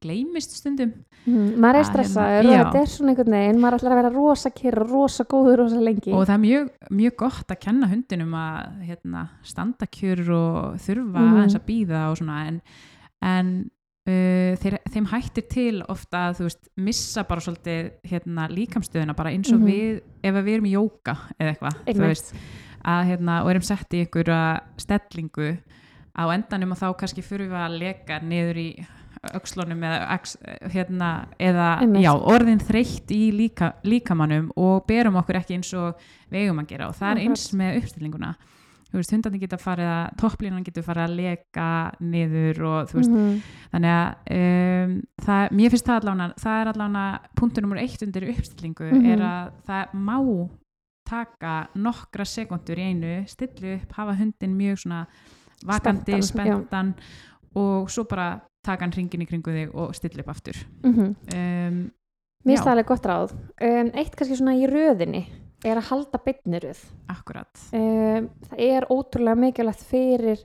gleymist 0.00 0.54
stundum 0.56 0.92
maður 1.26 1.78
er 1.78 1.80
Að, 1.80 1.88
stressaður 1.88 2.44
hérna, 2.44 2.52
og 2.52 2.66
þetta 2.66 2.80
er 2.80 2.90
svona 2.92 3.10
einhvern 3.12 3.34
veginn 3.36 3.60
maður 3.60 3.76
ætlar 3.78 3.92
að 3.92 4.00
vera 4.00 4.12
rosa 4.14 4.50
kyrr 4.50 4.82
og 4.84 4.90
rosa 4.90 5.24
góður 5.24 5.58
rosa 5.62 5.80
lengi 5.80 6.12
og 6.12 6.26
það 6.26 6.34
er 6.34 6.44
mjög, 6.44 6.70
mjög 6.90 7.16
gott 7.16 7.52
að 7.52 7.60
kenna 7.64 7.88
hundinum 7.88 8.34
að 8.34 8.86
hérna, 8.88 9.26
standa 9.42 9.86
kjur 9.86 10.20
og 10.36 10.78
þurfa 10.86 11.20
Mhm. 11.20 11.34
aðeins 11.36 11.56
að 11.56 11.66
býða 11.68 12.10
og 12.10 12.16
svona 12.16 12.46
en, 12.46 12.60
en 13.22 13.70
uh, 14.10 14.58
þeir, 14.62 14.76
þeim 14.92 15.08
hættir 15.12 15.46
til 15.52 15.82
ofta 15.88 16.26
að 16.28 16.40
þú 16.40 16.48
veist 16.48 16.70
missa 16.90 17.24
bara 17.28 17.44
svolítið 17.46 17.90
hérna, 18.10 18.48
líkamstöðuna 18.52 19.16
bara 19.18 19.32
eins 19.34 19.52
og 19.54 19.60
Mhm. 19.60 19.66
við 19.70 20.00
ef 20.26 20.40
við 20.44 20.54
erum 20.56 20.70
í 20.70 20.74
jóka 20.76 21.16
eða 21.38 21.54
eitthvað 21.54 21.82
þú 21.88 22.06
veist, 22.06 22.32
að, 22.84 23.02
hérna, 23.10 23.42
og 23.44 23.50
erum 23.54 23.62
sett 23.66 23.92
í 23.94 24.04
einhverja 24.04 24.40
stellingu 24.80 25.50
á 26.16 26.24
endanum 26.34 26.72
og 26.74 26.78
þá 26.80 26.88
kannski 26.98 27.22
fyrir 27.22 27.48
við 27.52 27.60
að 27.60 27.78
leka 27.78 28.20
niður 28.24 28.58
í 28.58 28.70
öxlunum 29.36 29.82
eða, 29.84 30.18
hérna, 30.72 31.08
eða 31.38 31.66
já, 32.00 32.10
orðin 32.16 32.62
þreytt 32.64 33.10
í 33.12 33.30
líka, 33.36 33.74
líkamannum 33.84 34.46
og 34.56 34.86
berum 34.88 35.18
okkur 35.20 35.36
ekki 35.42 35.58
eins 35.58 35.74
og 35.76 36.00
við 36.32 36.46
eigum 36.46 36.62
að 36.62 36.70
gera. 36.72 36.88
Og 36.88 36.96
það 36.96 37.10
er 37.12 37.20
eins 37.26 37.44
með 37.52 37.82
uppstillinguna 37.82 38.30
veist, 38.98 39.10
hundarnir 39.12 39.40
geta 39.40 39.56
farið 39.56 39.88
að 39.90 40.16
topplínan 40.18 40.64
getur 40.64 40.82
farið 40.82 41.04
að 41.04 41.16
leka 41.16 41.66
niður 42.00 42.62
og 42.66 42.88
þú 42.90 42.94
veist, 42.98 43.10
Mhm. 43.10 43.40
þannig 43.72 43.92
að 43.96 44.08
um, 44.36 45.02
það, 45.22 45.50
mér 45.52 45.70
finnst 45.70 45.86
það 45.86 46.00
allavega 46.00 46.34
það 46.40 46.60
er 46.60 46.72
allavega 46.72 47.20
punktur 47.36 47.62
nummer 47.62 47.78
eitt 47.78 48.02
undir 48.02 48.28
uppstillingu 48.34 48.90
Mhm. 48.92 49.06
er 49.12 49.18
að 49.18 49.52
það 49.66 49.92
má 49.94 50.50
taka 51.10 51.68
nokkra 51.74 52.24
sekundur 52.24 52.78
í 52.78 52.90
einu 52.90 53.24
stillu 53.26 53.74
upp, 53.80 53.92
hafa 53.92 54.14
hundin 54.14 54.56
mjög 54.56 54.78
svona 54.84 55.06
vakandi, 55.66 56.22
spenntan 56.22 56.94
og 57.56 57.88
svo 57.90 58.04
bara 58.08 58.40
taka 58.64 58.84
hann 58.84 58.92
hringin 58.92 59.22
í 59.22 59.26
kringu 59.26 59.50
þig 59.50 59.74
og 59.74 59.94
stilla 59.94 60.20
upp 60.22 60.28
aftur 60.28 60.56
Mhm. 60.84 61.16
um, 61.34 61.90
Mér 62.42 62.56
finnst 62.56 62.64
það 62.64 62.72
alveg 62.72 62.86
gott 62.86 63.02
ráð. 63.04 63.32
Um, 63.60 63.90
eitt 63.94 64.16
kannski 64.16 64.36
svona 64.38 64.54
í 64.56 64.64
röðinni 64.66 65.26
er 65.64 65.76
að 65.76 65.88
halda 65.90 66.18
beinniröð. 66.24 66.80
akkurat 67.08 67.60
Um, 67.72 68.28
það 68.48 68.58
er 68.58 68.86
ótrúlega 68.90 69.36
mikilvægt 69.36 69.82
fyrir, 69.84 70.38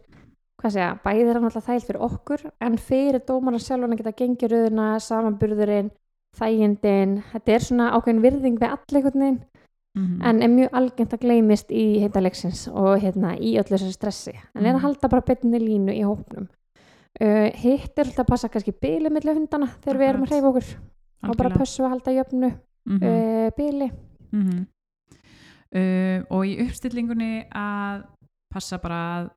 hvað 0.62 0.72
segja, 0.76 1.00
bæðið 1.06 1.30
er 1.30 1.40
náttúrulega 1.40 1.68
þægilt 1.70 1.88
fyrir 1.90 2.02
okkur, 2.10 2.42
en 2.62 2.78
fyrir 2.78 3.22
dómarna 3.28 3.60
sjálfan 3.60 3.94
að 3.96 4.02
geta 4.02 4.16
gengið 4.20 4.52
röðina, 4.52 4.88
samanburðurinn, 5.00 5.92
þægindin, 6.36 7.22
þetta 7.32 7.54
er 7.56 7.60
svona 7.64 7.92
ákveðin 7.96 8.22
virðing 8.26 8.58
við 8.60 8.76
veginn, 8.92 9.40
mm 9.96 10.22
en 10.26 10.42
er 10.44 10.50
mjög 10.52 10.74
algengt 10.76 11.14
að 11.16 11.22
gleymist 11.24 11.70
í 11.72 12.00
heita 12.02 12.20
leiksins 12.20 12.66
og 12.68 13.00
hérna 13.00 13.38
í 13.40 13.54
öllu 13.62 13.78
þessu 13.78 13.94
stressi. 13.96 14.34
En 14.54 14.66
er 14.66 14.74
Mhm. 14.74 14.76
að 14.76 14.82
halda 14.84 15.08
bara 15.10 15.22
beinni 15.22 15.60
línu 15.60 15.94
í 15.96 16.04
hópnum. 16.04 16.50
uh, 17.22 17.50
hitt 17.56 17.98
er 17.98 18.04
alltaf 18.04 18.26
að 18.26 18.28
passa 18.28 18.50
kannski 18.50 18.74
bíli 18.74 19.10
millir 19.10 19.36
hundana 19.36 19.68
þegar 19.82 19.98
við 19.98 20.10
erum 20.10 20.24
að 20.24 20.26
Akkurat. 20.26 20.30
hreyfa 20.30 20.50
okkur 20.52 21.30
og 21.30 21.38
bara 21.38 21.50
pössu 21.50 21.84
að 21.86 21.90
halda 21.90 22.12
jöfnu 22.12 22.54
Mhm. 22.86 23.04
uh, 23.04 23.50
bíli 23.58 23.92
mm 24.34 24.68
uh, 25.76 26.24
og 26.30 26.48
í 26.48 26.56
uppstillingunni 26.66 27.46
að 27.52 28.06
passa 28.54 28.80
bara 28.80 29.02
að 29.20 29.30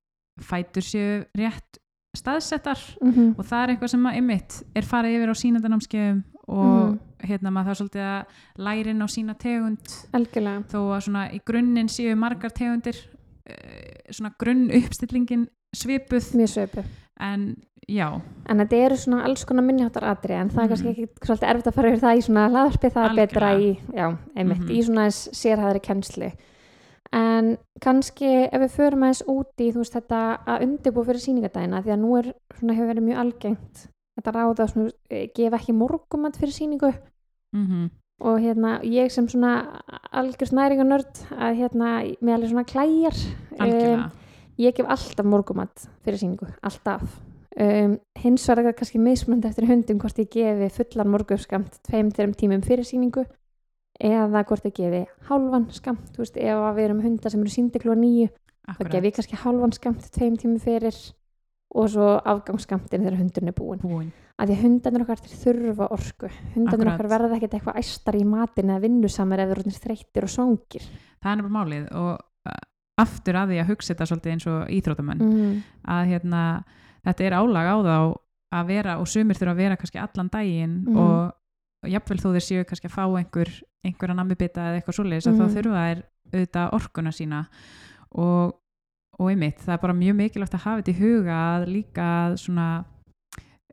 fætur 0.46 0.86
séu 0.86 1.24
rétt 1.36 1.80
staðsettar 2.16 2.78
mm 3.02 3.12
-hmm. 3.12 3.34
og 3.38 3.44
það 3.44 3.62
er 3.62 3.68
eitthvað 3.72 3.90
sem 3.90 4.06
að 4.06 4.16
ymmit 4.16 4.62
er 4.74 4.82
farið 4.86 5.16
yfir 5.18 5.30
á 5.30 5.36
sínandannámskeiðum 5.42 6.22
og 6.48 6.88
Mhm. 6.88 6.98
hérna 7.28 7.50
maður 7.50 7.68
þá 7.68 7.74
svolítið 7.78 8.04
að 8.06 8.24
lærin 8.56 9.02
á 9.04 9.06
sína 9.08 9.34
tegund 9.34 9.78
algjörlega 10.12 10.64
þó 10.70 10.78
að 10.94 11.00
svona 11.00 11.32
í 11.32 11.40
grunninn 11.44 11.88
séu 11.88 12.14
margar 12.16 12.50
tegundir 12.50 12.96
uh, 13.50 14.12
svona 14.12 14.32
grunn 14.38 14.70
uppstillingin 14.70 15.48
svipuð 15.76 16.46
sveipu 16.46 16.84
en 17.20 17.56
já, 17.88 18.20
en 18.48 18.58
þetta 18.58 18.76
eru 18.86 18.96
svona 18.96 19.24
alls 19.24 19.44
konar 19.48 19.64
minniháttar 19.64 20.04
atri 20.04 20.34
en 20.34 20.50
það 20.50 20.58
er 20.58 20.62
Mhm. 20.62 20.68
kannski 20.68 20.88
ekki 20.92 21.08
svolítið 21.26 21.50
erfitt 21.50 21.66
að 21.66 21.74
fara 21.74 21.90
yfir 21.92 22.00
það 22.04 22.18
í 22.18 22.22
svona 22.26 22.48
hlaðarpi 22.50 22.90
það 22.92 23.04
er 23.10 23.16
betra 23.16 23.48
í, 23.58 23.78
já, 23.94 24.18
einmitt, 24.36 24.60
Mhm. 24.60 24.70
í 24.70 24.82
svona 24.84 25.00
aðeins 25.06 25.28
sérhæðri 25.32 25.82
kennslu. 25.82 26.32
En 27.10 27.56
kannski 27.80 28.48
ef 28.52 28.60
við 28.60 28.70
förum 28.76 29.02
aðeins 29.02 29.22
út 29.26 29.56
í 29.58 29.72
þú 29.72 29.78
veist 29.80 29.94
þetta 29.96 30.38
að 30.46 30.62
undirbú 30.66 31.04
fyrir 31.06 31.22
sýningadagina 31.24 31.82
því 31.82 31.92
að 31.94 32.00
nú 32.02 32.18
er 32.18 32.34
svona 32.58 32.74
hefur 32.76 32.92
verið 32.94 33.06
mjög 33.08 33.18
algengt 33.18 33.88
þetta 34.18 34.32
ráða 34.34 34.68
svona, 34.68 34.90
eh, 35.10 35.26
gefa 35.34 35.56
ekki 35.58 35.72
morgumat 35.74 36.36
fyrir 36.36 36.52
sýningu. 36.52 36.94
Mm 37.54 37.90
og 38.20 38.40
hérna 38.40 38.82
ég 38.82 39.10
sem 39.12 39.28
svona 39.28 39.80
algjörst 40.12 40.52
næringanörd 40.52 41.20
að 41.38 41.54
hérna 41.54 42.16
mér 42.20 42.34
alveg 42.34 42.50
svona 42.50 42.64
klæjar 42.66 43.14
algjörlega. 43.60 44.10
ég 44.58 44.74
gef 44.74 44.86
alltaf 44.86 45.24
morgumat 45.24 45.88
fyrir 46.04 46.18
sýningu, 46.18 46.48
alltaf 46.60 47.20
um, 47.64 47.96
hins 48.22 48.46
er 48.48 48.62
það 48.62 48.76
kannski 48.78 49.02
mismönd 49.02 49.46
eftir 49.48 49.68
hundum 49.68 50.00
hvort 50.02 50.20
ég 50.22 50.30
gefi 50.32 50.70
fullan 50.76 51.12
morgufskamt 51.12 51.80
tveim 51.88 52.12
til 52.14 52.32
tímum 52.38 52.64
fyrir 52.64 52.86
sýningu 52.86 53.26
eða 53.98 54.44
hvort 54.46 54.66
ég 54.68 54.76
gefi 54.78 55.04
hálfan 55.28 55.68
skamt. 55.74 56.12
Þú 56.14 56.24
veist, 56.24 56.38
ef 56.38 56.62
að 56.68 56.78
við 56.78 56.88
erum 56.88 57.04
hundar 57.04 57.34
sem 57.34 57.42
eru 57.42 57.54
síndi 57.54 57.82
klúa 57.82 57.98
nýju, 57.98 58.30
þá 58.30 58.74
Akkurat. 58.76 58.92
gef 58.94 59.08
ég 59.08 59.18
kannski 59.18 59.42
hálfan 59.42 59.74
skamt 59.74 60.10
tveim 60.14 60.38
tímum 60.38 60.62
fyrir 60.62 60.96
og 61.74 61.90
svo 61.92 62.14
afgangskamtin 62.24 63.04
þegar 63.04 63.18
hundurinn 63.18 63.52
er 63.52 63.56
búin 63.58 63.82
búin 63.82 64.12
að 64.38 64.52
því 64.52 64.56
hundarnir 64.62 65.04
okkar 65.04 65.20
þurfa 65.26 65.88
orku. 65.94 66.30
Hundarnir 66.54 66.92
okkar 66.92 67.10
verða 67.10 67.36
ekkert 67.36 67.56
eitthvað 67.58 67.78
æstar 67.80 68.18
í 68.18 68.24
matin 68.28 68.70
eða 68.70 68.84
vinnusamir 68.84 69.42
eru 69.42 69.72
þreyttir 69.74 70.26
og 70.28 70.32
svangir. 70.32 70.84
Það 71.18 71.32
er 71.32 71.42
bara 71.42 71.54
málið 71.56 71.88
og 71.98 72.12
uh, 72.46 72.60
aftur 73.02 73.40
að 73.40 73.52
því 73.52 73.60
að 73.62 73.72
hugsa 73.72 73.92
þetta 73.92 74.08
svolítið 74.10 74.34
eins 74.34 74.46
og 74.52 74.74
íþróttamenn. 74.78 75.24
Mm. 75.24 75.56
að 75.96 76.12
hérna, 76.12 76.42
þetta 77.04 77.24
er 77.24 77.32
álag 77.38 77.66
á 77.68 77.76
þá 77.88 77.96
að 78.58 78.66
vera 78.66 78.98
og 78.98 79.06
sumir 79.08 79.36
þurfa 79.36 79.52
að 79.52 79.56
vera 79.62 79.76
kannski 79.76 79.98
allan 80.00 80.28
daginn 80.32 80.84
Mhm. 80.86 80.96
og 80.96 81.34
jafnvel 81.86 82.18
þó 82.18 82.28
þeir 82.34 82.46
séu 82.48 82.64
kannski 82.64 82.88
að 82.88 82.96
fá 82.96 83.04
einhver 83.18 83.50
einhverja 83.84 84.14
nammibita 84.16 84.60
eða 84.60 84.80
eitthvað 84.80 84.96
svoleiðis 84.98 85.26
að 85.28 85.34
Mhm. 85.34 85.40
þá 85.40 85.54
þurfa 85.56 85.82
þær 85.84 86.02
auðvitað 86.32 86.72
orkuna 86.72 87.12
sína 87.12 87.46
og, 88.12 88.54
og 89.18 89.30
einmitt 89.30 89.58
það 89.60 89.74
er 89.74 89.78
bara 89.82 89.92
mjög 89.94 90.16
mikilvægt 90.16 90.54
að 90.54 90.64
hafa 90.64 90.82
þetta 90.82 90.94
í 90.94 90.98
huga 90.98 91.36
að 91.58 91.66
líka 91.68 92.02
að 92.28 92.32
svona 92.38 92.84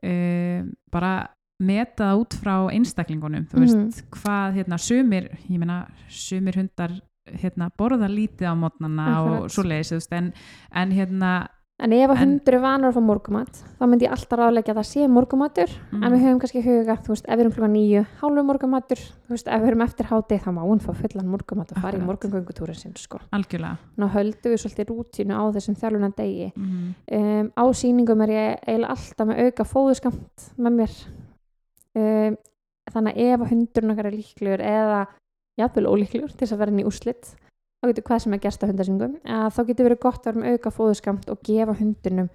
um, 0.02 0.72
bara 0.92 1.12
meta 1.58 2.04
það 2.12 2.20
út 2.20 2.36
frá 2.42 2.54
einstaklingunum 2.70 3.46
þú 3.48 3.60
veist, 3.62 3.76
Mhm. 3.76 4.10
hvað 4.10 4.54
hérna 4.58 4.78
sumir, 4.78 5.28
ég 5.48 5.58
meina 5.58 5.88
sumir 6.08 6.54
hundar 6.54 7.00
hérna 7.26 7.70
borða 7.78 8.06
lítið 8.08 8.46
á 8.46 8.54
mótnana 8.54 9.06
og 9.24 9.48
svoleiðis, 9.50 10.06
en, 10.12 10.32
en 10.70 10.90
hérna 10.92 11.48
en 11.76 11.92
ef 11.92 12.08
að 12.08 12.20
hundur 12.22 12.56
er 12.56 12.62
vanur 12.62 12.88
að 12.88 12.96
fá 12.96 13.04
morgumat 13.04 13.58
þá 13.76 13.82
myndi 13.84 14.06
ég 14.06 14.12
alltaf 14.14 14.38
ráðleggja 14.40 14.72
að 14.72 14.78
það 14.78 14.86
sé 14.88 15.08
morgumatur 15.12 15.72
mm, 15.74 15.98
en 16.00 16.14
við 16.14 16.22
höfum 16.24 16.38
kannski 16.40 16.62
huga, 16.64 16.96
þú 17.04 17.12
veist, 17.12 17.26
ef 17.26 17.36
við 17.36 17.42
erum 17.44 17.54
klukkan 17.56 17.74
nýju 17.74 18.02
hálfu 18.22 18.44
morgumatur, 18.48 19.02
þú 19.26 19.34
veist, 19.34 19.50
ef 19.52 19.60
við 19.60 19.70
erum 19.72 19.84
eftir 19.84 20.08
háti 20.08 20.38
þá 20.40 20.48
má 20.56 20.62
hún 20.64 20.80
fá 20.80 20.88
fullan 20.96 21.28
morgumat 21.34 21.74
og 21.74 21.82
fara 21.84 22.00
í 22.00 22.06
morgungöngutúrin 22.06 22.80
sinn, 22.80 22.96
sko. 22.96 23.20
Algjörlega. 23.36 23.76
Ná 24.00 24.08
höldum 24.16 24.54
við 24.54 24.62
svolítið 24.64 24.90
rútínu 24.94 25.36
á 25.36 25.44
þessum 25.58 25.76
þjálfunan 25.82 26.16
degi 26.16 26.48
mm, 26.54 26.90
um, 27.20 27.52
á 27.52 27.64
sýningum 27.76 28.24
er 28.24 28.34
ég 28.34 28.64
eiginlega 28.64 28.96
alltaf 28.96 29.28
með 29.28 29.44
auka 29.44 29.68
fóðuskamt 29.68 30.50
með 30.56 30.80
mér. 30.80 30.98
Um, 31.96 32.40
þannig 32.92 33.16
að 33.16 33.26
ef 33.26 33.42
að 33.42 33.52
hundurinn 33.52 33.92
okkar 33.92 34.08
er 34.08 34.16
líklegur 34.16 34.64
eða 34.64 35.00
jafnvel 35.60 35.90
ólíklegur 35.90 36.32
til 36.32 36.44
þess 36.44 36.56
að 36.56 36.62
vera 36.62 36.72
inn 36.72 36.84
í 36.84 36.88
úrslit 36.88 37.36
þá 37.80 37.90
getur 37.90 38.06
hvað 38.08 38.24
sem 38.24 38.34
er 38.36 38.42
gerst 38.42 38.64
á 38.64 38.70
hundarsýningum. 38.70 39.14
Að 39.24 39.46
þá 39.56 39.62
getur 39.70 39.88
verið 39.88 40.02
gott 40.06 40.20
að 40.22 40.28
vera 40.30 40.42
með 40.42 40.56
auka 40.56 40.74
fóðuskamt 40.74 41.30
og 41.32 41.40
gefa 41.46 41.76
hundinum 41.80 42.28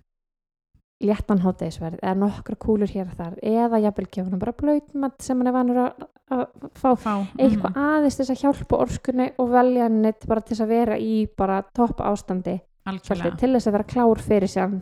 léttan 1.01 1.41
hátegisverð 1.41 2.01
eða 2.01 2.17
nokkra 2.21 2.57
kúlur 2.61 2.91
hér 2.91 3.07
og 3.09 3.15
þar 3.17 3.37
eða 3.41 3.79
jafnvel 3.81 4.07
gefa 4.11 4.29
hann 4.29 4.41
bara 4.41 4.57
blöytmat 4.57 5.23
sem 5.25 5.39
hann 5.39 5.49
er 5.49 5.55
vanur 5.55 5.79
að, 5.81 6.03
að 6.35 6.43
fá. 6.77 6.89
Fá 6.93 7.13
eitthvað 7.39 7.71
mhm, 7.71 7.79
aðeins 7.85 8.17
til 8.17 8.25
þess 8.25 8.33
að 8.35 8.43
hjálpa 8.43 8.81
orkunni 8.85 9.29
og 9.41 9.49
velja 9.55 9.87
hann 9.87 10.11
bara 10.27 10.43
til 10.43 10.53
þess 10.53 10.65
að 10.65 10.75
vera 10.75 10.99
í 11.01 11.15
bara 11.37 11.61
topp 11.73 12.03
ástandi 12.05 12.59
svolítið, 12.85 13.39
til 13.41 13.51
þess 13.55 13.71
að 13.71 13.77
vera 13.77 13.89
klár 13.95 14.21
fyrir 14.21 14.51
sér 14.51 14.77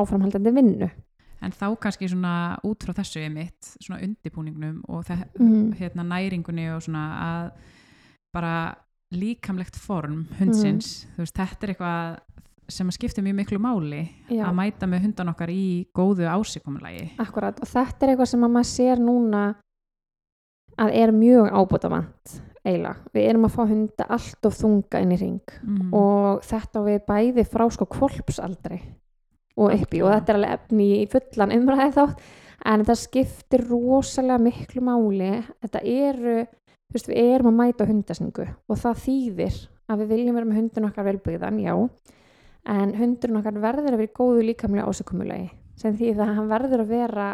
áframhaldandi 0.00 0.54
vinnu. 0.54 0.90
En 1.40 1.54
þá 1.56 1.66
kannski 1.80 2.10
svona 2.10 2.58
út 2.68 2.84
frá 2.84 2.92
þessu 2.98 3.22
er 3.24 3.30
mitt 3.32 3.70
svona 3.78 4.02
undibúningnum 4.04 4.82
og 4.92 5.08
mm. 5.08 5.70
hérna 5.78 6.04
næringunni 6.04 6.68
og 6.74 6.82
svona 6.84 7.04
að 7.24 7.46
bara 8.34 8.54
líkamlegt 9.14 9.78
form 9.80 10.24
hundsins 10.38 11.04
þú 11.14 11.24
veist, 11.24 11.38
þetta 11.38 11.66
er 11.66 11.72
eitthvað 11.74 12.18
sem 12.70 12.90
að 12.90 12.94
skipta 12.94 13.24
mjög 13.26 13.38
miklu 13.40 13.58
máli 13.62 14.04
Já, 14.30 14.44
að 14.46 14.54
mæta 14.60 14.86
með 14.86 15.08
hundan 15.08 15.32
okkar 15.32 15.50
í 15.50 15.64
góðu 15.96 16.28
ásíkomulagi 16.30 17.08
akkurat 17.22 17.58
og 17.58 17.70
þetta 17.70 18.06
er 18.06 18.12
eitthvað 18.12 18.30
sem 18.30 18.46
að 18.46 18.54
maður 18.54 18.70
sér 18.70 19.02
núna 19.02 19.42
að 20.80 20.94
er 21.00 21.12
mjög 21.16 21.50
ábútavant 21.50 22.36
eiginlega, 22.60 22.94
við 23.16 23.26
erum 23.26 23.48
að 23.48 23.54
fá 23.56 23.60
hunda 23.64 24.06
allt 24.16 24.46
of 24.46 24.56
þunga 24.58 25.02
inn 25.02 25.14
í 25.16 25.18
ring 25.18 25.54
mm. 25.64 25.94
og 25.96 26.44
þetta 26.46 26.84
við 26.84 27.00
bæði 27.08 27.46
frá 27.48 27.64
sko 27.72 27.88
kvolpsaldri 27.90 28.78
og 29.60 29.74
uppi 29.74 30.02
og 30.04 30.12
þetta 30.12 30.32
er 30.32 30.38
alveg 30.38 30.54
efni 30.58 30.88
í 31.00 31.08
fullan 31.10 31.56
umræði 31.56 31.96
þátt 31.96 32.22
en 32.68 32.82
þetta 32.82 32.96
skiptir 32.98 33.64
rosalega 33.70 34.40
miklu 34.42 34.82
máli. 34.84 35.30
Þetta 35.64 35.82
eru, 35.88 36.36
þú 36.90 36.96
veist 36.98 37.08
við 37.10 37.20
erum 37.34 37.50
að 37.52 37.58
mæta 37.60 37.86
hundasningu 37.86 38.46
og 38.68 38.78
það 38.82 39.02
þýðir 39.06 39.58
að 39.90 40.02
við 40.02 40.08
viljum 40.14 40.34
vera 40.38 40.46
með 40.50 40.58
hundin 40.60 40.88
okkar 40.90 41.06
velbyggðan, 41.10 41.60
já 41.62 41.74
en 42.70 42.94
hundurinn 42.98 43.38
okkar 43.40 43.56
verður 43.62 43.94
að 43.94 44.00
vera 44.02 44.08
í 44.10 44.14
góðu 44.20 44.42
líkamlega 44.46 44.90
ásökumulegi 44.90 45.50
sem 45.80 45.94
þýðir 45.96 46.20
að 46.26 46.34
hann 46.36 46.50
verður 46.50 46.82
að 46.84 46.90
vera 46.92 47.28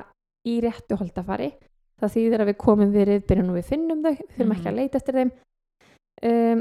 í 0.46 0.60
réttu 0.62 0.96
holdafari. 1.00 1.50
Það 1.98 2.12
þýðir 2.14 2.42
að 2.44 2.48
við 2.52 2.56
komum 2.62 2.90
við 2.94 3.06
riðbyrjun 3.08 3.48
og 3.50 3.56
við 3.56 3.64
finnum 3.72 4.02
þau, 4.04 4.12
við 4.12 4.28
þurfum 4.36 4.52
ekki 4.54 4.66
að 4.68 4.72
Mhm. 4.72 4.76
leita 4.78 4.98
eftir 5.00 5.14
þeim. 5.16 5.30
Um, 6.22 6.60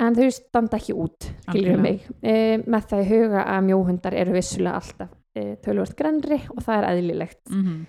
en 0.00 0.14
þau 0.16 0.28
standa 0.32 0.78
ekki 0.78 0.94
út 0.96 1.26
skiljum 1.48 1.82
mig. 1.84 2.06
Um, 2.22 2.62
með 2.72 2.86
það 2.90 3.02
í 3.02 3.08
huga 3.10 3.42
að 3.52 3.66
mjóhundar 3.68 4.14
eru 4.14 4.32
vissulega 4.32 4.78
alltaf 4.80 5.10
uh, 5.12 5.52
tölvöld 5.62 5.94
grenri 5.98 6.38
og 6.56 6.62
það 6.64 6.78
er 6.78 6.88
eðlilegt. 6.94 7.42
Mm 7.50 7.82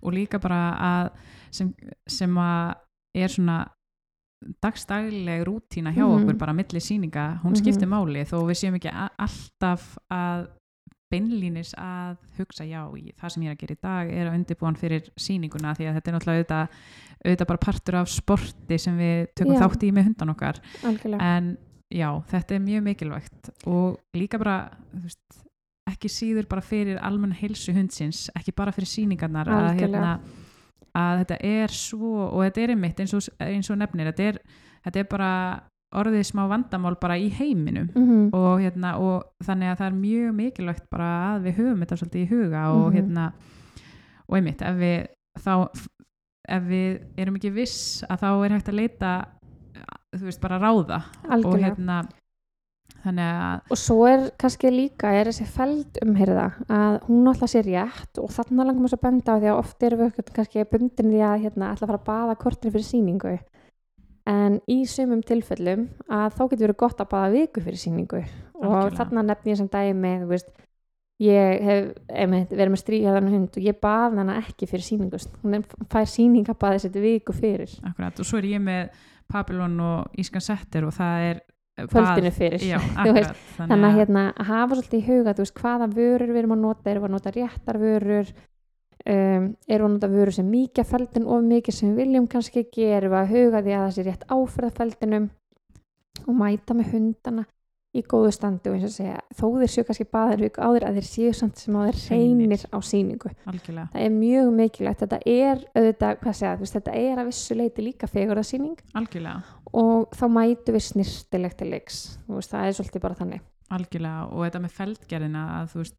og 0.00 0.14
líka 0.16 0.38
bara 0.40 0.58
að 0.80 1.10
sem, 1.52 1.74
sem 2.08 2.38
að 2.40 2.70
er 3.14 3.28
svona 3.28 3.68
dagstagleg 4.62 5.42
rútína 5.44 5.92
hjá 5.92 6.04
Mhm. 6.06 6.22
okkur 6.22 6.38
bara 6.38 6.52
milli 6.52 6.80
síninga, 6.80 7.40
hún 7.42 7.52
Mhm. 7.52 7.56
skiptir 7.60 7.88
máli 7.88 8.24
þó 8.24 8.44
við 8.48 8.56
séum 8.56 8.74
ekki 8.78 8.90
alltaf 9.18 9.98
að 10.10 10.48
beinlínis 11.12 11.74
að 11.74 12.16
hugsa 12.38 12.64
já, 12.64 12.86
í, 12.96 13.12
það 13.20 13.30
sem 13.32 13.42
ég 13.42 13.50
er 13.50 13.54
að 13.56 13.58
gera 13.58 13.74
í 13.74 13.80
dag 13.82 14.12
er 14.12 14.26
að 14.30 14.34
undirbúan 14.38 14.76
fyrir 14.78 15.10
síninguna 15.18 15.74
því 15.74 15.88
að 15.90 15.94
þetta 15.96 16.08
er 16.08 16.14
náttúrulega 16.14 16.38
auðvitað, 16.44 16.68
auðvitað 17.26 17.46
bara 17.46 17.58
partur 17.58 17.94
af 17.96 18.08
sporti 18.08 18.78
sem 18.80 18.96
við 18.98 19.26
tökum 19.34 19.54
Já. 19.54 19.60
þátt 19.60 19.82
í 19.82 19.92
með 19.92 20.04
hundan 20.04 20.30
okkar 20.36 20.60
algjörlega 20.84 21.20
en 21.20 21.58
já, 21.92 22.22
þetta 22.30 22.52
er 22.54 22.60
mjög 22.60 22.82
mikilvægt 22.84 23.50
og 23.66 23.98
líka 24.14 24.38
bara 24.38 24.70
veist, 24.94 25.18
ekki 25.90 26.08
síður 26.08 26.48
bara 26.48 26.60
fyrir 26.62 26.98
almenn 27.02 27.32
heilsu 27.34 27.72
hundsins, 27.74 28.30
ekki 28.36 28.54
bara 28.54 28.70
fyrir 28.70 28.86
síningarnar 28.86 29.46
að, 29.48 29.70
Algjörlega. 29.74 29.90
hérna, 29.90 30.20
að 30.96 31.18
þetta 31.24 31.36
er 31.46 31.68
svo 31.74 32.28
og 32.28 32.40
þetta 32.44 32.62
er 32.64 32.72
einmitt 32.74 33.00
eins 33.00 33.14
og, 33.14 33.26
eins 33.40 33.70
og 33.70 33.78
nefnir, 33.78 34.10
þetta 34.12 34.22
er, 34.32 34.38
þetta 34.86 35.00
er 35.04 35.08
bara 35.10 35.32
orðið 35.94 36.22
smá 36.28 36.44
vandamál 36.50 36.94
bara 37.00 37.16
í 37.18 37.28
heiminum. 37.34 37.88
Mm 37.94 38.28
og, 38.34 38.60
hérna, 38.62 38.92
og 39.02 39.24
þannig 39.42 39.72
að 39.72 39.78
það 39.80 39.86
er 39.90 39.96
mjög 40.00 40.34
mikilvægt 40.38 40.90
bara 40.90 41.08
að 41.34 41.48
við 41.48 41.56
höfum 41.58 41.80
þetta 41.82 41.96
svolítið 41.98 42.22
í 42.22 42.28
huga 42.30 42.62
og 42.74 42.92
Mhm. 42.92 42.94
hérna 42.96 43.32
og 44.28 44.36
einmitt, 44.38 44.62
ef 44.62 44.76
við 44.76 45.06
þá 45.40 45.54
ef 46.48 46.62
við 46.62 47.00
erum 47.18 47.36
ekki 47.36 47.52
viss 47.54 48.02
að 48.10 48.18
þá 48.22 48.28
er 48.46 48.50
hægt 48.56 48.68
að 48.68 48.78
leita 48.80 49.10
þú 50.16 50.24
veist, 50.26 50.40
bara 50.40 50.58
ráða. 50.58 51.02
Og 51.24 51.30
algjörlega. 51.30 51.74
hérna 51.74 51.98
þannig 52.02 52.14
að 52.14 52.19
og 53.70 53.78
svo 53.80 54.04
er 54.08 54.26
kannski 54.40 54.70
líka 54.72 55.12
er 55.16 55.30
þessi 55.30 55.46
feld 55.48 56.00
umhyrða 56.04 56.46
að 56.68 56.98
hún 57.06 57.30
alltaf 57.30 57.52
sé 57.52 57.62
rétt 57.64 58.20
og 58.20 58.32
þarna 58.34 58.66
langum 58.68 58.84
við 58.84 58.96
að 58.98 59.04
benda 59.06 59.36
á 59.36 59.40
því 59.40 59.50
að 59.50 59.60
oft 59.62 59.86
erum 59.88 60.02
við 60.02 60.32
kannski 60.36 60.66
bundin 60.68 61.12
því 61.14 61.22
að 61.24 61.46
hérna, 61.46 61.70
að 61.70 61.84
fara 61.84 62.00
að 62.00 62.08
baða 62.10 62.38
kortinu 62.42 62.74
fyrir 62.74 62.88
sýningu. 62.90 63.36
En 64.30 64.60
í 64.68 64.78
sumum 64.86 65.22
tilfellum 65.26 65.88
að 66.12 66.36
þá 66.36 66.42
getur 66.50 66.66
verið 66.66 66.80
gott 66.84 67.00
að 67.00 67.12
baða 67.14 67.30
viku 67.34 67.62
fyrir 67.64 67.80
sýningu. 67.80 68.24
Og 68.60 68.66
Algjörlega. 68.68 68.96
þarna 68.98 69.24
nefn 69.30 69.50
ég 69.50 69.58
sem 69.58 69.70
dæmi 69.72 70.12
veist, 70.28 70.50
ég 71.20 71.64
hef 71.64 71.88
einmitt, 72.08 72.52
verið 72.52 72.74
með 72.74 72.82
stríðaðan 72.82 73.30
hund 73.34 73.56
og 73.56 73.64
ég 73.64 73.78
bað 73.80 74.18
hana 74.20 74.38
ekki 74.40 74.68
fyrir 74.68 74.86
sýningust 74.86 75.34
hún 75.42 75.64
fær 75.92 76.08
sýningabaði 76.08 76.84
sér 76.84 77.00
viku 77.00 77.36
fyrir. 77.36 77.72
Akkurat, 77.84 78.20
og 78.20 78.28
svo 78.28 78.40
er 78.40 78.48
ég 78.54 78.62
með 78.64 78.92
Papillon 79.30 79.76
og 79.84 80.20
Ískan 80.20 80.44
Setter 80.44 80.86
og 80.88 80.94
það 80.96 81.26
er 81.28 81.42
kvöldinu 81.88 82.30
fyrir. 82.34 82.62
Já, 82.66 82.78
akkurat, 83.04 83.42
þannig 83.56 83.88
að 83.88 83.98
hérna, 84.00 84.24
að 84.34 84.50
hafa 84.50 84.78
svolítið 84.78 85.00
í 85.00 85.06
huga 85.08 85.34
veist, 85.40 85.56
hvaða 85.58 85.90
vörur 85.94 86.32
við 86.32 86.42
erum 86.42 86.56
að 86.56 86.64
nota. 86.66 86.90
Erum 86.90 87.04
við 87.04 87.10
að 87.10 87.14
nota 87.16 87.34
réttar 87.36 87.80
vörur? 87.80 88.32
Um, 89.00 89.46
erum 89.64 89.86
við 89.86 89.86
að 89.86 89.94
nota 89.94 90.10
vörur 90.12 90.36
sem 90.36 90.50
mýkja 90.50 90.84
feldin 90.84 91.28
of 91.30 91.46
mikið 91.46 91.76
sem 91.78 91.92
við 91.94 92.02
viljum 92.04 92.26
kannski 92.30 92.64
ekki? 92.66 92.90
Erum 92.98 93.14
við 93.14 93.22
að 93.22 93.32
huga 93.36 93.62
því 93.64 93.76
að 93.76 93.86
það 93.86 93.94
sé 93.96 94.06
rétt 94.08 94.26
áferða 94.28 94.74
feldinum 94.76 95.30
og 96.26 96.36
mæta 96.36 96.76
með 96.76 96.92
hundana 96.94 97.46
í 97.90 98.02
góðu 98.06 98.30
standi 98.34 98.70
og 98.70 98.76
eins 98.76 98.86
og 98.86 98.92
segja 98.94 99.16
þó 99.34 99.46
þeir 99.58 99.72
séu 99.72 99.86
kannski 99.88 100.06
baðir 100.14 100.44
viku 100.44 100.62
áður 100.62 100.86
að 100.86 100.98
þeir 101.00 101.08
séu 101.08 101.30
samt 101.34 101.58
sem 101.58 101.74
á 101.74 101.80
þeir 101.88 101.98
reynir 102.12 102.66
á 102.70 102.78
sýningu. 102.86 103.32
Algjörlega, 103.50 103.86
það 103.94 104.04
er 104.04 104.12
mjög 104.14 104.50
mikilvægt. 104.60 105.02
Þetta 105.02 105.18
er 105.32 105.64
auðvitað, 105.74 106.20
hvað 106.20 106.36
segja, 106.38 106.70
þetta 106.76 106.94
er 107.00 107.22
að 107.22 107.32
vissu 107.32 107.56
leiti 107.58 107.86
líka 107.88 108.10
fegurðasýning 108.10 108.84
algjörlega 109.00 109.42
og 109.76 110.10
þá 110.16 110.24
mætu 110.34 110.74
við 110.74 110.86
snirtilegt 110.88 111.60
til 111.60 111.70
leiks. 111.74 112.00
Veist, 112.30 112.52
það 112.52 112.66
er 112.66 112.76
svolítið 112.78 113.04
bara 113.04 113.18
þannig. 113.18 113.46
Algjörlega 113.70 114.26
og 114.30 114.44
þetta 114.46 114.62
með 114.64 114.76
feldgerðina 114.80 115.46
að 115.60 115.72
þú 115.72 115.82
veist 115.84 115.98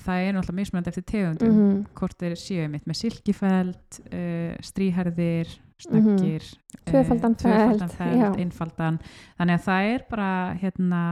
það 0.00 0.24
er 0.24 0.34
náttúrulega 0.34 0.58
mismunandi 0.60 0.92
eftir 0.92 1.06
tegundum. 1.08 1.56
Mm 1.56 1.80
hvort 2.00 2.16
þeir 2.16 2.36
séu 2.40 2.68
mitt 2.72 2.86
með 2.88 2.98
silkifeld 3.02 4.00
uh, 4.08 4.54
stríherðir 4.64 5.50
snöggir 5.80 6.44
mm 6.44 6.70
Tvöfaldan 6.90 7.34
feld, 7.38 7.82
já. 7.98 8.30
einfaldan. 8.40 8.98
Þannig 9.38 9.58
að 9.58 9.66
það 9.66 9.90
er 9.92 10.04
bara 10.10 10.30
hérna 10.60 11.02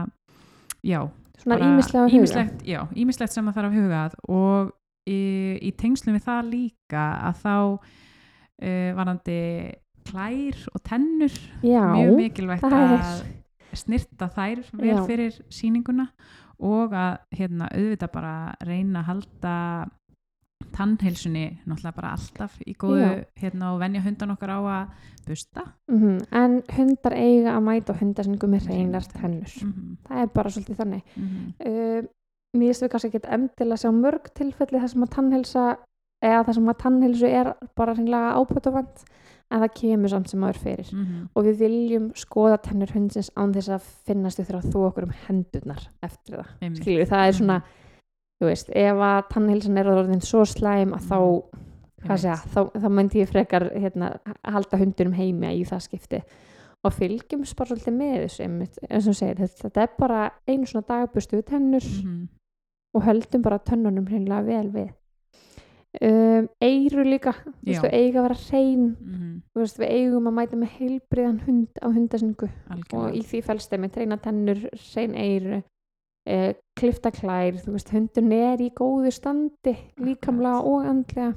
já, 0.83 0.99
svona 1.39 1.69
ímislegt 2.95 3.33
sem 3.33 3.47
að 3.47 3.59
þarf 3.59 3.69
að 3.69 3.77
hugað 3.77 4.17
og 4.27 4.73
í, 5.07 5.21
í 5.61 5.71
tengslum 5.77 6.17
við 6.17 6.25
það 6.25 6.51
líka 6.53 7.05
að 7.29 7.43
þá 7.43 7.55
uh, 7.59 8.89
varandi 8.97 9.39
klær 10.09 10.59
og 10.73 10.83
tennur. 10.85 11.37
Já, 11.63 11.83
mjög 11.93 12.17
mikilvægt 12.17 12.65
að 12.65 13.23
snirta 13.77 14.29
þær 14.33 14.65
vel 14.73 14.91
Já. 14.95 15.05
fyrir 15.05 15.39
sýninguna 15.53 16.09
og 16.59 16.93
að 16.97 17.19
hérna 17.37 17.69
auðvitað 17.71 18.11
bara 18.13 18.35
reyna 18.67 19.03
að 19.03 19.09
halda 19.13 19.55
tannheilsunni 20.75 21.45
náttúrulega 21.63 21.95
bara 21.95 22.11
alltaf 22.17 22.57
í 22.67 22.75
góðu 22.77 23.05
Já. 23.05 23.23
hérna 23.41 23.73
og 23.73 23.79
venja 23.81 24.03
hundan 24.03 24.33
okkar 24.35 24.53
á 24.53 24.59
að 24.59 25.09
busta. 25.27 25.65
Mhm, 25.91 26.17
en 26.31 26.61
hundar 26.75 27.15
eiga 27.15 27.55
að 27.55 27.65
mæta 27.67 27.93
á 27.95 27.99
hundasningu 28.01 28.47
með 28.49 28.69
reynar 28.69 29.05
tennur. 29.13 29.53
Mm 29.63 29.97
það 30.09 30.21
er 30.21 30.33
bara 30.33 30.49
svolítið 30.49 30.79
þannig. 30.81 31.03
-hmm. 31.15 31.53
uh, 31.67 32.01
mér 32.57 32.67
finnst 32.67 32.83
við 32.83 32.89
kannski 32.89 33.09
ekki 33.13 33.29
endilega 33.29 33.77
sjá 33.77 33.91
mörg 33.93 34.33
tilfelli 34.33 34.79
þar 34.79 34.89
sem 34.89 35.03
að 35.03 35.13
tannhelsa 35.15 35.77
eða 36.21 36.43
þar 36.45 36.53
sem 36.53 36.69
að 36.69 36.79
tannhelsu 36.83 37.27
er 37.27 37.53
bara 37.75 37.93
hreinlega 37.93 38.35
ábútafand 38.35 39.05
en 39.51 39.61
það 39.63 39.73
kemur 39.81 40.09
samt 40.09 40.29
sem 40.29 40.39
maður 40.39 40.59
fyrir 40.63 40.89
Mhm. 40.93 41.29
og 41.35 41.45
við 41.45 41.57
viljum 41.63 42.11
skoða 42.13 42.57
tennur 42.61 42.91
hundsins 42.93 43.31
án 43.35 43.53
þess 43.53 43.69
að 43.69 43.81
finnast 44.05 44.39
við 44.39 44.47
þurfa 44.49 44.63
að 44.63 44.71
þú 44.73 44.83
okkur 44.89 45.03
um 45.03 45.13
hendurnar 45.27 45.87
eftir 46.03 46.35
það 46.37 46.45
Einmitt. 46.61 46.81
skilur 46.83 47.05
það 47.09 47.27
er 47.27 47.31
svona 47.39 47.61
þú 48.41 48.45
veist, 48.47 48.69
ef 48.69 48.95
að 48.95 49.23
tannhelsan 49.33 49.77
er 49.77 49.85
orðin 49.85 50.21
svo 50.23 50.45
slæm 50.45 50.93
að 50.93 51.07
þá 51.09 51.17
hvað 51.99 52.09
Einmitt. 52.09 52.21
segja, 52.21 52.35
þá, 52.53 52.71
þá 52.79 52.87
myndi 52.89 53.19
ég 53.19 53.27
frekar 53.29 53.69
hérna, 53.75 54.19
halda 54.45 54.77
hundunum 54.77 55.13
heimi 55.13 55.47
í 55.59 55.65
það 55.67 55.81
skipti 55.89 56.21
og 56.85 56.93
fylgjum 56.93 57.41
bara 57.57 57.69
svolítið 57.69 57.97
með 57.97 58.13
þessu 58.23 58.45
eins 58.89 59.07
og 59.07 59.15
segir, 59.15 59.35
þetta, 59.35 59.69
þetta 59.69 59.81
er 59.81 59.89
bara 59.99 60.31
einu 60.47 60.65
svona 60.65 60.87
dagbustu 60.87 61.35
við 61.41 61.45
tennur 61.45 61.83
Mhm. 61.83 62.27
og 62.95 63.03
höldum 63.03 63.41
bara 63.41 63.59
tönnunum 63.59 64.05
hreinlega 64.07 64.45
vel 64.45 64.69
við 64.71 64.89
um, 65.97 66.47
eiru 66.61 67.03
líka 67.07 67.33
veist, 67.65 67.85
eiga 67.89 68.21
að 68.21 68.27
vera 68.27 68.39
hrein. 68.45 68.85
Mhm. 68.99 69.33
þú 69.53 69.63
veist, 69.63 69.79
við 69.81 69.93
eigum 69.97 70.29
að 70.29 70.37
mæta 70.37 70.59
með 70.59 70.75
heilbriðan 70.77 71.41
hund 71.47 71.81
á 71.81 71.87
hundasningu 71.89 72.49
og 72.93 73.11
í 73.15 73.23
því 73.25 73.43
fælst 73.43 73.69
þeim 73.71 73.85
með 73.85 73.93
treina 73.97 74.17
tennur, 74.17 74.63
hrein 74.93 75.15
eiru 75.15 75.61
eh, 76.29 76.53
klifta 76.77 77.11
klær, 77.11 77.57
hundun 77.91 78.33
er 78.35 78.61
í 78.61 78.71
góðu 78.75 79.11
standi 79.11 79.75
líkamlega 79.99 80.61
og 80.61 80.85
andlega. 80.85 81.33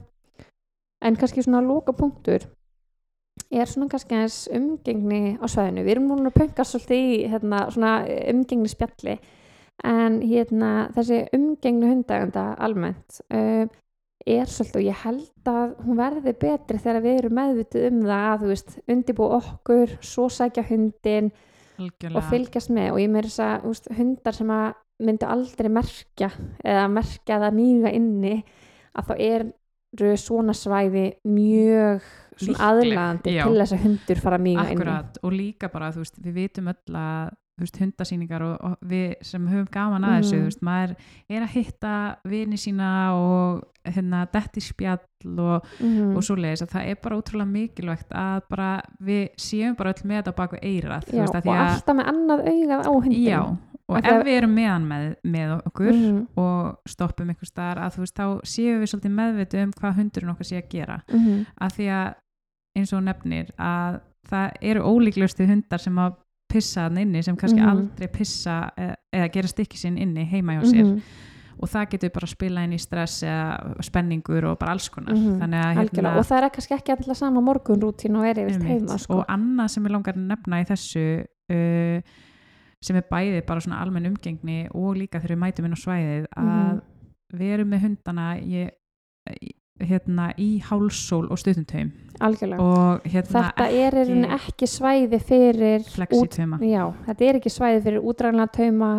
En 1.03 1.17
kannski 1.19 1.43
svona 1.43 1.63
loka 1.65 1.95
punktur 1.97 2.45
er 3.51 3.69
svona 3.69 3.89
kannski 3.91 4.17
aðeins 4.17 4.49
umgengni 4.55 5.37
á 5.41 5.47
svæðinu, 5.51 5.85
við 5.85 5.95
erum 5.97 6.11
núna 6.11 6.31
að 6.31 6.39
pönka 6.39 6.67
svolítið 6.67 7.07
í 7.09 7.23
hérna, 7.33 7.65
svona 7.73 7.93
umgengni 8.33 8.71
spjalli. 8.71 9.17
En 9.89 10.21
hérna 10.23 10.91
þessi 10.95 11.25
umgengni 11.35 11.89
hundaganda 11.91 12.53
almennt 12.63 13.23
uh, 13.35 13.65
er 14.27 14.51
svolítið 14.51 14.81
og 14.81 14.87
ég 14.87 15.01
held 15.03 15.51
að 15.53 15.73
hún 15.87 15.99
verði 15.99 16.35
betri 16.45 16.81
þegar 16.83 17.05
við 17.05 17.19
erum 17.21 17.35
meðvitið 17.39 17.87
um 17.89 17.99
það 18.07 18.27
að 18.29 18.43
þú 18.43 18.51
veist, 18.53 18.77
undibú 18.95 19.29
okkur 19.39 19.97
svo 20.05 20.29
sækja 20.33 20.65
hundin 20.69 21.33
algjörlega. 21.79 22.15
og 22.19 22.29
fylgjast 22.31 22.73
með. 22.75 22.91
Og 22.95 23.03
ég 23.03 23.13
meira 23.13 23.31
þess 23.31 23.45
að 23.47 23.67
úst, 23.73 23.91
hundar 23.99 24.39
sem 24.39 24.53
að 24.55 24.69
myndu 25.03 25.29
aldrei 25.29 25.71
merkja 25.73 26.31
eða 26.63 26.87
merkja 26.93 27.41
það 27.43 27.59
mýga 27.59 27.93
inni 27.97 28.37
að 28.93 29.09
þá 29.09 29.15
eru 29.27 30.13
svona 30.21 30.55
svæði 30.57 31.07
mjög 31.29 32.05
já. 33.29 33.45
til 33.45 33.59
þess 33.59 33.75
að 33.75 33.85
hundur 33.85 34.23
fara 34.23 34.39
mýga 34.41 34.67
inni. 34.71 34.79
Akkurat, 34.79 35.19
og 35.23 35.35
líka 35.37 35.69
bara, 35.73 35.91
þú 35.93 36.05
veist, 36.05 36.21
við 36.23 36.39
vitum 36.39 36.71
öll 36.73 36.97
að 36.97 37.35
veist, 37.61 37.77
hundasýningar 37.79 38.43
og, 38.43 38.55
og 38.65 38.77
við 38.89 39.15
sem 39.23 39.45
höfum 39.47 39.69
gaman 39.71 40.05
að 40.05 40.15
þessu, 40.23 40.37
þú 40.39 40.45
veist, 40.49 40.63
maður 40.63 40.95
er 41.29 41.43
að 41.43 41.53
hitta 41.57 41.93
vini 42.25 42.57
sína 42.57 42.89
og 43.15 43.63
hérna, 43.85 44.23
detti 44.33 44.61
spjall 44.61 45.39
og, 45.39 45.67
mm 45.81 46.17
og 46.17 46.23
svo 46.25 46.37
leiðis 46.37 46.63
að 46.63 46.71
það 46.77 46.89
er 46.93 46.97
bara 47.03 47.17
ótrúlega 47.19 47.51
mikilvægt 47.51 48.13
að 48.15 48.41
bara 48.51 48.71
við 49.03 49.29
séum 49.37 49.75
bara 49.77 49.93
öll 49.93 50.05
með 50.07 50.17
þetta 50.23 50.33
á 50.33 50.41
baku 50.41 50.57
eirað, 50.63 51.05
já, 51.13 51.23
og 51.27 51.53
alltaf 51.57 51.97
með 51.99 52.11
annað 52.13 52.43
augað 52.53 52.87
á 52.87 52.91
hundin 52.93 53.23
já, 53.27 53.41
og 53.89 53.99
ef 53.99 54.25
við 54.25 54.37
erum 54.39 54.55
með 54.57 54.69
hann 54.71 54.87
með, 54.89 55.07
með 55.25 55.53
okkur 55.67 55.91
Mhm, 55.93 56.21
og 56.39 56.89
stoppum 56.89 57.29
einhver 57.29 57.47
staðar 57.51 57.83
að 57.85 57.97
þú 57.97 58.05
veist, 58.07 58.17
þá 58.17 58.27
séum 58.49 58.81
við 58.81 58.93
svolítið 58.93 59.15
meðvitu 59.19 59.63
um 59.67 59.73
hvað 59.73 59.97
hundurinn 59.99 60.33
okkar 60.33 60.49
sé 60.49 60.57
að 60.63 60.69
gera. 60.73 61.01
Mhm, 61.13 61.47
að 61.61 61.77
því 61.77 61.89
að 61.99 62.15
eins 62.79 62.93
og 62.97 63.03
nefnir 63.05 63.51
að 63.59 64.01
það 64.31 64.53
eru 64.63 64.81
ólíklustu 64.87 65.47
hundar 65.47 65.83
sem 65.83 65.99
að 65.99 66.15
pissa 66.53 66.87
hann 66.87 66.99
inni 67.03 67.23
sem 67.25 67.37
kannski 67.37 67.61
Mhm. 67.61 67.69
aldrei 67.73 68.09
pissa 68.13 68.57
eða, 68.77 68.95
eða 69.13 69.29
gera 69.33 69.49
stykki 69.53 69.79
sinn 69.81 69.97
inni 69.99 70.25
heima 70.29 70.59
hjá 70.59 70.65
sér 70.71 70.85
mhm, 70.87 71.01
og 71.63 71.69
það 71.71 71.89
getur 71.93 72.11
bara 72.15 72.27
að 72.27 72.33
spila 72.35 72.65
inn 72.67 72.73
í 72.75 72.81
stress 72.81 73.23
eða 73.23 73.83
spenningur 73.87 74.45
og 74.51 74.59
bara 74.59 74.73
alls 74.77 74.89
konar 74.91 75.15
Mhm, 75.15 75.39
þannig 75.41 75.63
að 75.63 75.81
algjörlega 75.83 76.19
og 76.19 76.27
það 76.27 76.43
er 76.43 76.51
kannski 76.57 76.75
ekki 76.79 76.93
alltaf 76.97 77.17
sama 77.17 77.41
morgunrútín 77.41 78.17
og 78.19 78.25
er 78.27 78.35
yfir 78.45 78.57
Einmitt. 78.59 78.69
heima 78.83 78.99
sko. 78.99 79.19
og 79.21 79.27
annað 79.29 79.69
sem 79.71 79.85
ég 79.87 79.91
langar 79.97 80.15
að 80.17 80.27
nefna 80.27 80.61
í 80.61 80.67
þessu 80.67 81.05
uh, 81.53 82.01
sem 82.83 82.97
er 82.97 83.05
bæði 83.13 83.47
bara 83.47 83.61
svona 83.61 83.81
almenn 83.81 84.07
umgengni 84.11 84.69
og 84.75 84.97
líka 84.97 85.21
þegar 85.21 85.37
við 85.37 85.43
mætum 85.45 85.65
inn 85.67 85.77
á 85.77 85.85
svæðið 85.85 86.27
að 86.37 86.73
Mhm. 86.73 86.81
við 87.39 87.53
erum 87.55 87.69
með 87.71 87.81
hundana 87.87 88.37
ég, 88.43 88.71
hérna, 89.81 90.33
í 90.39 90.61
hálsól 90.63 91.31
og 91.31 91.39
stuttumtaum 91.39 91.93
algjörlega. 92.29 92.63
Og 92.63 93.07
hérna 93.13 93.45
þetta 93.49 93.69
er 93.83 93.97
rauninni 93.99 94.33
ekki 94.39 94.69
svæði 94.71 95.21
fyrir 95.23 95.87
já, 96.67 96.85
þetta 97.09 97.29
er 97.29 97.41
ekki 97.41 97.53
svæði 97.53 97.85
fyrir 97.87 98.09
útræðanlega 98.13 98.57
tauma 98.59 98.91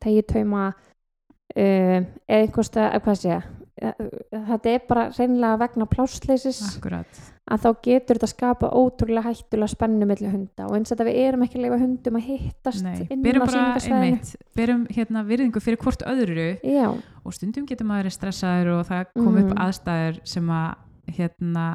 tegitauma 0.00 0.66
uh, 0.74 1.56
eða 1.56 2.42
einhversta, 2.44 2.90
hvað 3.04 3.18
sé 3.22 3.32
ég 3.34 3.48
þetta 3.80 4.72
er 4.74 4.82
bara 4.88 5.04
reynilega 5.14 5.58
vegna 5.62 5.86
plássleysis. 5.88 6.58
Akkurat, 6.76 7.20
að 7.50 7.62
þá 7.64 7.68
getur 7.86 8.18
þetta 8.18 8.28
skapa 8.30 8.70
ótrúlega 8.76 9.30
hættulega 9.30 9.72
spennu 9.72 10.08
milli 10.08 10.30
hunda. 10.30 10.66
Og 10.68 10.76
eins 10.76 10.90
og 10.90 10.94
þetta 10.98 11.06
við 11.08 11.20
erum 11.22 11.44
ekki 11.46 11.58
að 11.58 11.64
leifa 11.64 11.78
hundum 11.80 12.18
að 12.20 12.26
hittast 12.28 12.84
nei, 12.84 12.98
á 13.00 13.40
bara 13.40 13.62
einmitt, 13.80 14.34
berum 14.58 14.84
hérna 14.92 15.24
virðingu 15.28 15.62
fyrir 15.64 15.80
hvort 15.80 16.04
öðru. 16.10 16.50
Já, 16.66 16.90
og 16.92 17.36
stundum 17.36 17.68
getur 17.68 17.88
maður 17.88 18.12
stressaður 18.14 18.74
og 18.76 18.84
það 18.90 19.08
kom 19.16 19.32
upp 19.32 19.48
Mhm. 19.54 19.62
aðstæður 19.64 20.20
sem 20.34 20.52
að 20.60 21.16
hérna 21.16 21.66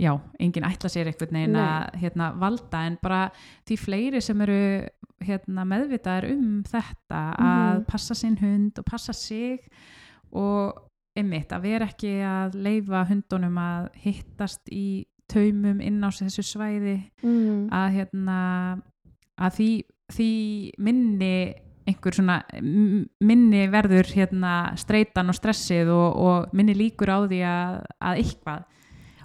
já, 0.00 0.14
enginn 0.40 0.64
ætla 0.64 0.88
sér 0.92 1.10
einhvern 1.10 1.36
veginn 1.36 1.56
að 1.60 2.00
hérna, 2.00 2.30
valda 2.40 2.84
en 2.88 2.98
bara 3.02 3.22
því 3.68 3.76
fleiri 3.84 4.22
sem 4.24 4.40
eru 4.46 4.60
hérna, 5.20 5.66
meðvitaðar 5.68 6.30
um 6.32 6.62
þetta 6.64 7.20
að 7.36 7.74
Mhm. 7.74 7.84
passa 7.90 8.14
sinn 8.16 8.38
hund 8.40 8.78
og 8.80 8.84
passa 8.88 9.12
sig 9.12 9.60
og 10.32 10.78
einmitt 11.16 11.50
að 11.52 11.62
vera 11.66 11.86
ekki 11.90 12.14
að 12.24 12.54
leifa 12.54 13.04
hundunum 13.10 13.56
að 13.58 13.88
hittast 14.04 14.68
í 14.72 15.04
taumum 15.28 15.80
inn 15.84 16.00
á 16.02 16.08
þessu 16.10 16.42
svæði 16.42 16.96
mm, 17.22 17.68
að 17.70 17.88
hérna 17.98 18.82
að 19.38 19.52
því, 19.58 19.70
því 20.12 20.30
minni 20.78 21.54
einhver 21.90 22.14
svona 22.14 22.38
minni 23.20 23.66
verður 23.72 24.06
hérna 24.14 24.76
streitan 24.78 25.28
og 25.32 25.34
stressið 25.38 25.88
og, 25.90 26.16
og 26.16 26.54
minni 26.54 26.74
líkur 26.76 27.10
á 27.10 27.18
því 27.26 27.40
að, 27.46 27.78
að 28.00 28.20
eitthvað. 28.24 28.64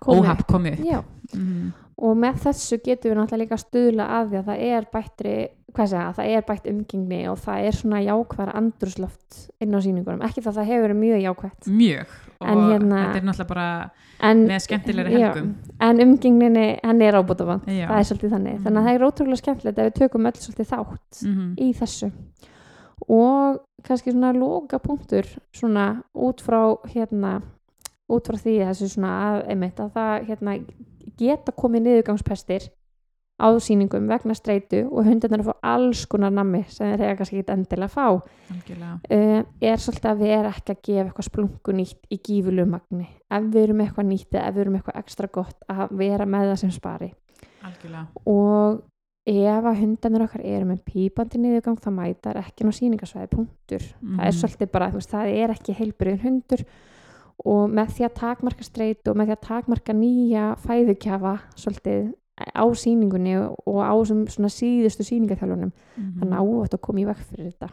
Óhapp 0.08 0.46
komi 0.48 0.72
upp. 0.76 0.86
Já, 0.86 1.04
mm, 1.36 1.74
og 1.98 2.18
með 2.18 2.42
þessu 2.44 2.82
getum 2.84 3.12
við 3.12 3.18
náttúrulega 3.22 3.44
líka 3.46 3.56
að 3.56 3.66
stuðla 3.66 4.08
að 4.20 4.30
því 4.30 4.38
að 4.42 4.46
það 4.50 4.64
er 4.70 4.88
bættri 4.94 5.36
hvað 5.76 5.90
segja, 5.92 6.14
það 6.16 6.30
er 6.32 6.42
bætt 6.48 6.68
umgengni 6.72 7.18
og 7.28 7.38
það 7.44 7.66
er 7.68 7.72
svona 7.76 8.00
jákvæðar 8.06 8.52
andrusloft 8.56 9.40
inn 9.60 9.76
á 9.76 9.80
sýningunum, 9.84 10.22
ekki 10.24 10.42
það 10.46 10.56
það 10.60 10.70
hefur 10.70 10.86
verið 10.88 11.00
mjög 11.02 11.24
jákvætt. 11.26 11.68
Mjög. 11.68 12.14
Og 12.40 12.48
hérna- 12.72 13.02
þetta 13.06 13.18
er 13.20 13.26
náttúrulega 13.28 13.48
bara 13.48 13.92
en, 14.22 14.46
með 14.48 14.60
skemmtilegri 14.64 15.20
já, 15.20 15.34
helgum. 15.34 15.50
En 15.82 16.00
umgengninni, 16.00 16.80
henni 16.84 17.06
er 17.10 17.14
ábútafant 17.20 17.66
Já. 17.68 17.88
það 17.90 18.00
er 18.00 18.08
svolítið 18.10 18.32
þannig, 18.36 18.60
þannig 18.64 18.80
að 18.80 18.86
það 18.88 18.96
er 18.96 19.06
ótrúlega 19.10 19.42
skemmtilegt 19.42 19.80
ef 19.80 19.86
við 19.90 19.98
tökum 20.00 20.26
öll 20.26 20.40
svolítið 20.40 20.70
þátt 20.72 21.26
Mhm. 21.26 21.56
í 21.60 21.74
þessu. 21.76 22.12
Og 23.10 23.60
kannski 23.84 24.12
svona 24.14 24.32
loka 24.34 24.80
punktur 24.80 25.26
svona 25.54 26.02
út 26.16 26.42
frá 26.42 26.78
hérna 26.94 27.42
út 28.10 28.28
frá 28.30 28.38
því 28.38 28.56
þessu 28.68 28.90
svona 28.94 29.12
að, 29.28 29.44
einmitt, 29.50 29.80
að 29.80 29.94
það 29.96 30.26
hérna, 30.30 30.58
geta 31.18 31.52
komið 31.56 31.86
niðurgangspestir 31.88 32.68
á 33.36 33.48
sýningum 33.60 34.06
vegna 34.08 34.32
streitu 34.38 34.86
og 34.88 35.04
hundarnir 35.10 35.42
að 35.44 35.50
fá 35.50 35.56
alls 35.76 36.06
konar 36.08 36.32
nammi 36.32 36.62
sem 36.72 36.88
þeir 36.94 37.02
eiga 37.04 37.16
kannski 37.20 37.42
ekki 37.42 37.52
endilega 37.52 37.90
að 37.90 37.96
fá. 37.98 38.08
Uh, 39.12 39.42
er 39.60 39.82
svolítið 39.84 40.10
að 40.14 40.22
vera 40.24 40.52
ekki 40.56 40.72
að 40.72 40.82
gefa 40.88 41.06
eitthvað 41.10 41.28
splungu 41.28 41.76
nýtt 41.76 42.08
í 42.16 42.20
gífulegu 42.24 42.70
magni. 42.72 43.08
Ef 43.28 43.50
við 43.52 43.64
erum 43.66 43.82
eitthvað 43.84 44.08
nýtt 44.14 44.32
eða 44.38 44.48
ef 44.48 44.56
við 44.56 44.64
erum 44.64 44.78
eitthvað 44.80 45.00
ekstra 45.02 45.28
gott 45.36 45.68
að 45.68 45.96
vera 46.00 46.26
með 46.30 46.52
það 46.54 46.60
sem 46.64 46.72
spari. 46.78 47.12
Algjörlega. 47.66 48.06
Og 48.32 48.82
ef 49.26 49.68
að 49.72 49.80
hundanir 49.82 50.24
okkar 50.28 50.46
eru 50.46 50.66
með 50.70 50.82
pípandi 50.86 51.40
niðurgang 51.42 51.80
þá 51.82 51.92
mætar 51.92 52.40
ekki 52.40 52.64
ná 52.68 52.72
sýningasvæði 52.78 53.30
punktur. 53.36 53.84
Það 54.00 54.26
er 54.28 54.32
Mhm. 54.32 54.40
svolítið 54.40 54.72
bara, 54.72 54.92
veist, 54.94 55.10
það 55.12 55.32
er 55.44 55.50
ekki 55.58 55.76
heilbriðin 55.76 56.24
hundur 56.24 56.66
og 57.46 57.70
með 57.70 57.88
því 57.96 58.06
að 58.08 58.14
takmarka 58.22 58.64
streytu 58.64 59.12
og 59.12 59.18
með 59.20 59.26
því 59.32 59.36
að 59.36 59.48
takmarka 59.48 59.94
nýja 59.94 60.46
fæðukjafa 60.64 61.34
svolítið 61.56 62.14
á 62.56 62.64
sýningunni 62.76 63.36
og 63.66 63.80
á 63.84 63.94
svona 64.04 64.50
síðustu 64.52 65.04
sýningaþjálfunum 65.08 65.72
Mhm. 65.98 66.20
þannig 66.20 66.38
að 66.40 66.48
óvægt 66.52 66.74
að 66.76 66.82
koma 66.82 67.00
í 67.00 67.06
veg 67.06 67.18
fyrir 67.18 67.52
þetta. 67.52 67.70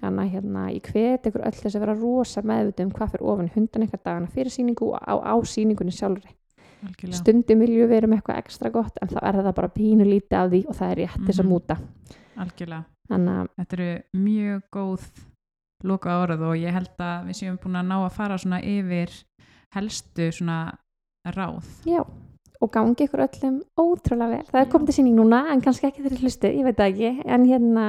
Þannig 0.00 0.22
að 0.24 0.30
hérna, 0.32 0.60
ég 0.72 0.82
hvet 0.92 1.22
ykkur 1.26 1.42
öll 1.44 1.52
þess 1.58 1.74
að 1.76 1.80
vera 1.80 1.94
rosa 1.98 2.40
meðvitið 2.42 2.84
um 2.84 2.90
hvað 2.90 3.10
fyrir 3.12 3.26
ofan 3.32 3.50
hundan 3.54 3.82
ykkar 3.82 4.00
dagana 4.04 4.26
fyrir 4.30 4.50
sýningu 4.54 4.92
og 4.92 4.98
á, 5.02 5.14
á 5.18 5.34
sýningunni 5.42 5.90
sjálfri. 5.92 6.30
Algjörlega. 6.86 7.14
Stundum 7.18 7.58
viljum 7.58 7.82
við 7.82 7.88
vera 7.88 8.06
með 8.06 8.20
eitthvað 8.22 8.38
ekstra 8.38 8.70
gott 8.70 8.96
en 9.02 9.08
þá 9.08 9.18
er 9.22 9.34
það 9.42 9.54
bara 9.54 9.68
pínu 9.68 10.04
lítið 10.06 10.36
af 10.38 10.50
því 10.52 10.60
og 10.68 10.74
það 10.78 10.90
er 10.92 10.96
rétt 11.02 11.26
þess 11.26 11.40
að 11.40 11.44
Mhm. 11.44 11.52
múta. 11.52 11.76
Algjörlega. 12.38 12.84
Þannig 13.10 13.34
að 13.34 13.48
Þetta 13.58 13.72
eru 13.72 14.02
mjög 14.14 14.62
góð 14.72 15.02
loka 15.84 16.16
orð 16.22 16.42
og 16.50 16.56
ég 16.58 16.74
held 16.74 16.94
að 16.98 17.28
við 17.28 17.40
séum 17.40 17.58
búin 17.62 17.78
að 17.78 17.90
ná 17.90 17.96
að 18.00 18.16
fara 18.16 18.38
svona 18.38 18.62
yfir 18.62 19.12
helstu 19.76 20.30
svona 20.32 20.58
ráð. 21.36 21.66
já 21.86 22.02
og 22.60 22.70
gangi 22.74 23.06
ykkur 23.06 23.22
öllum 23.22 23.58
ótrúlega 23.78 24.30
vel 24.34 24.46
það 24.50 24.60
er 24.60 24.70
komið 24.72 24.90
til 24.90 24.96
sýning 24.98 25.18
núna 25.18 25.44
en 25.52 25.60
kannski 25.62 25.86
ekki 25.86 26.02
þeirri 26.02 26.22
hlustu, 26.24 26.50
ég 26.50 26.66
veit 26.66 26.80
ekki 26.82 27.10
en 27.24 27.44
hérna, 27.46 27.84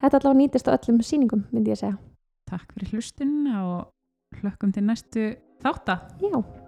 þetta 0.00 0.20
allavega 0.20 0.40
nýtist 0.40 0.70
á 0.70 0.76
öllum 0.76 1.02
sýningum 1.04 1.44
myndi 1.52 1.74
ég 1.74 1.82
segja 1.82 1.98
Takk 2.46 2.72
fyrir 2.76 2.94
hlustun 2.94 3.48
og 3.58 3.90
hlökkum 4.38 4.72
til 4.72 4.86
næstu 4.86 5.34
þátta. 5.64 5.98
já, 6.22 6.65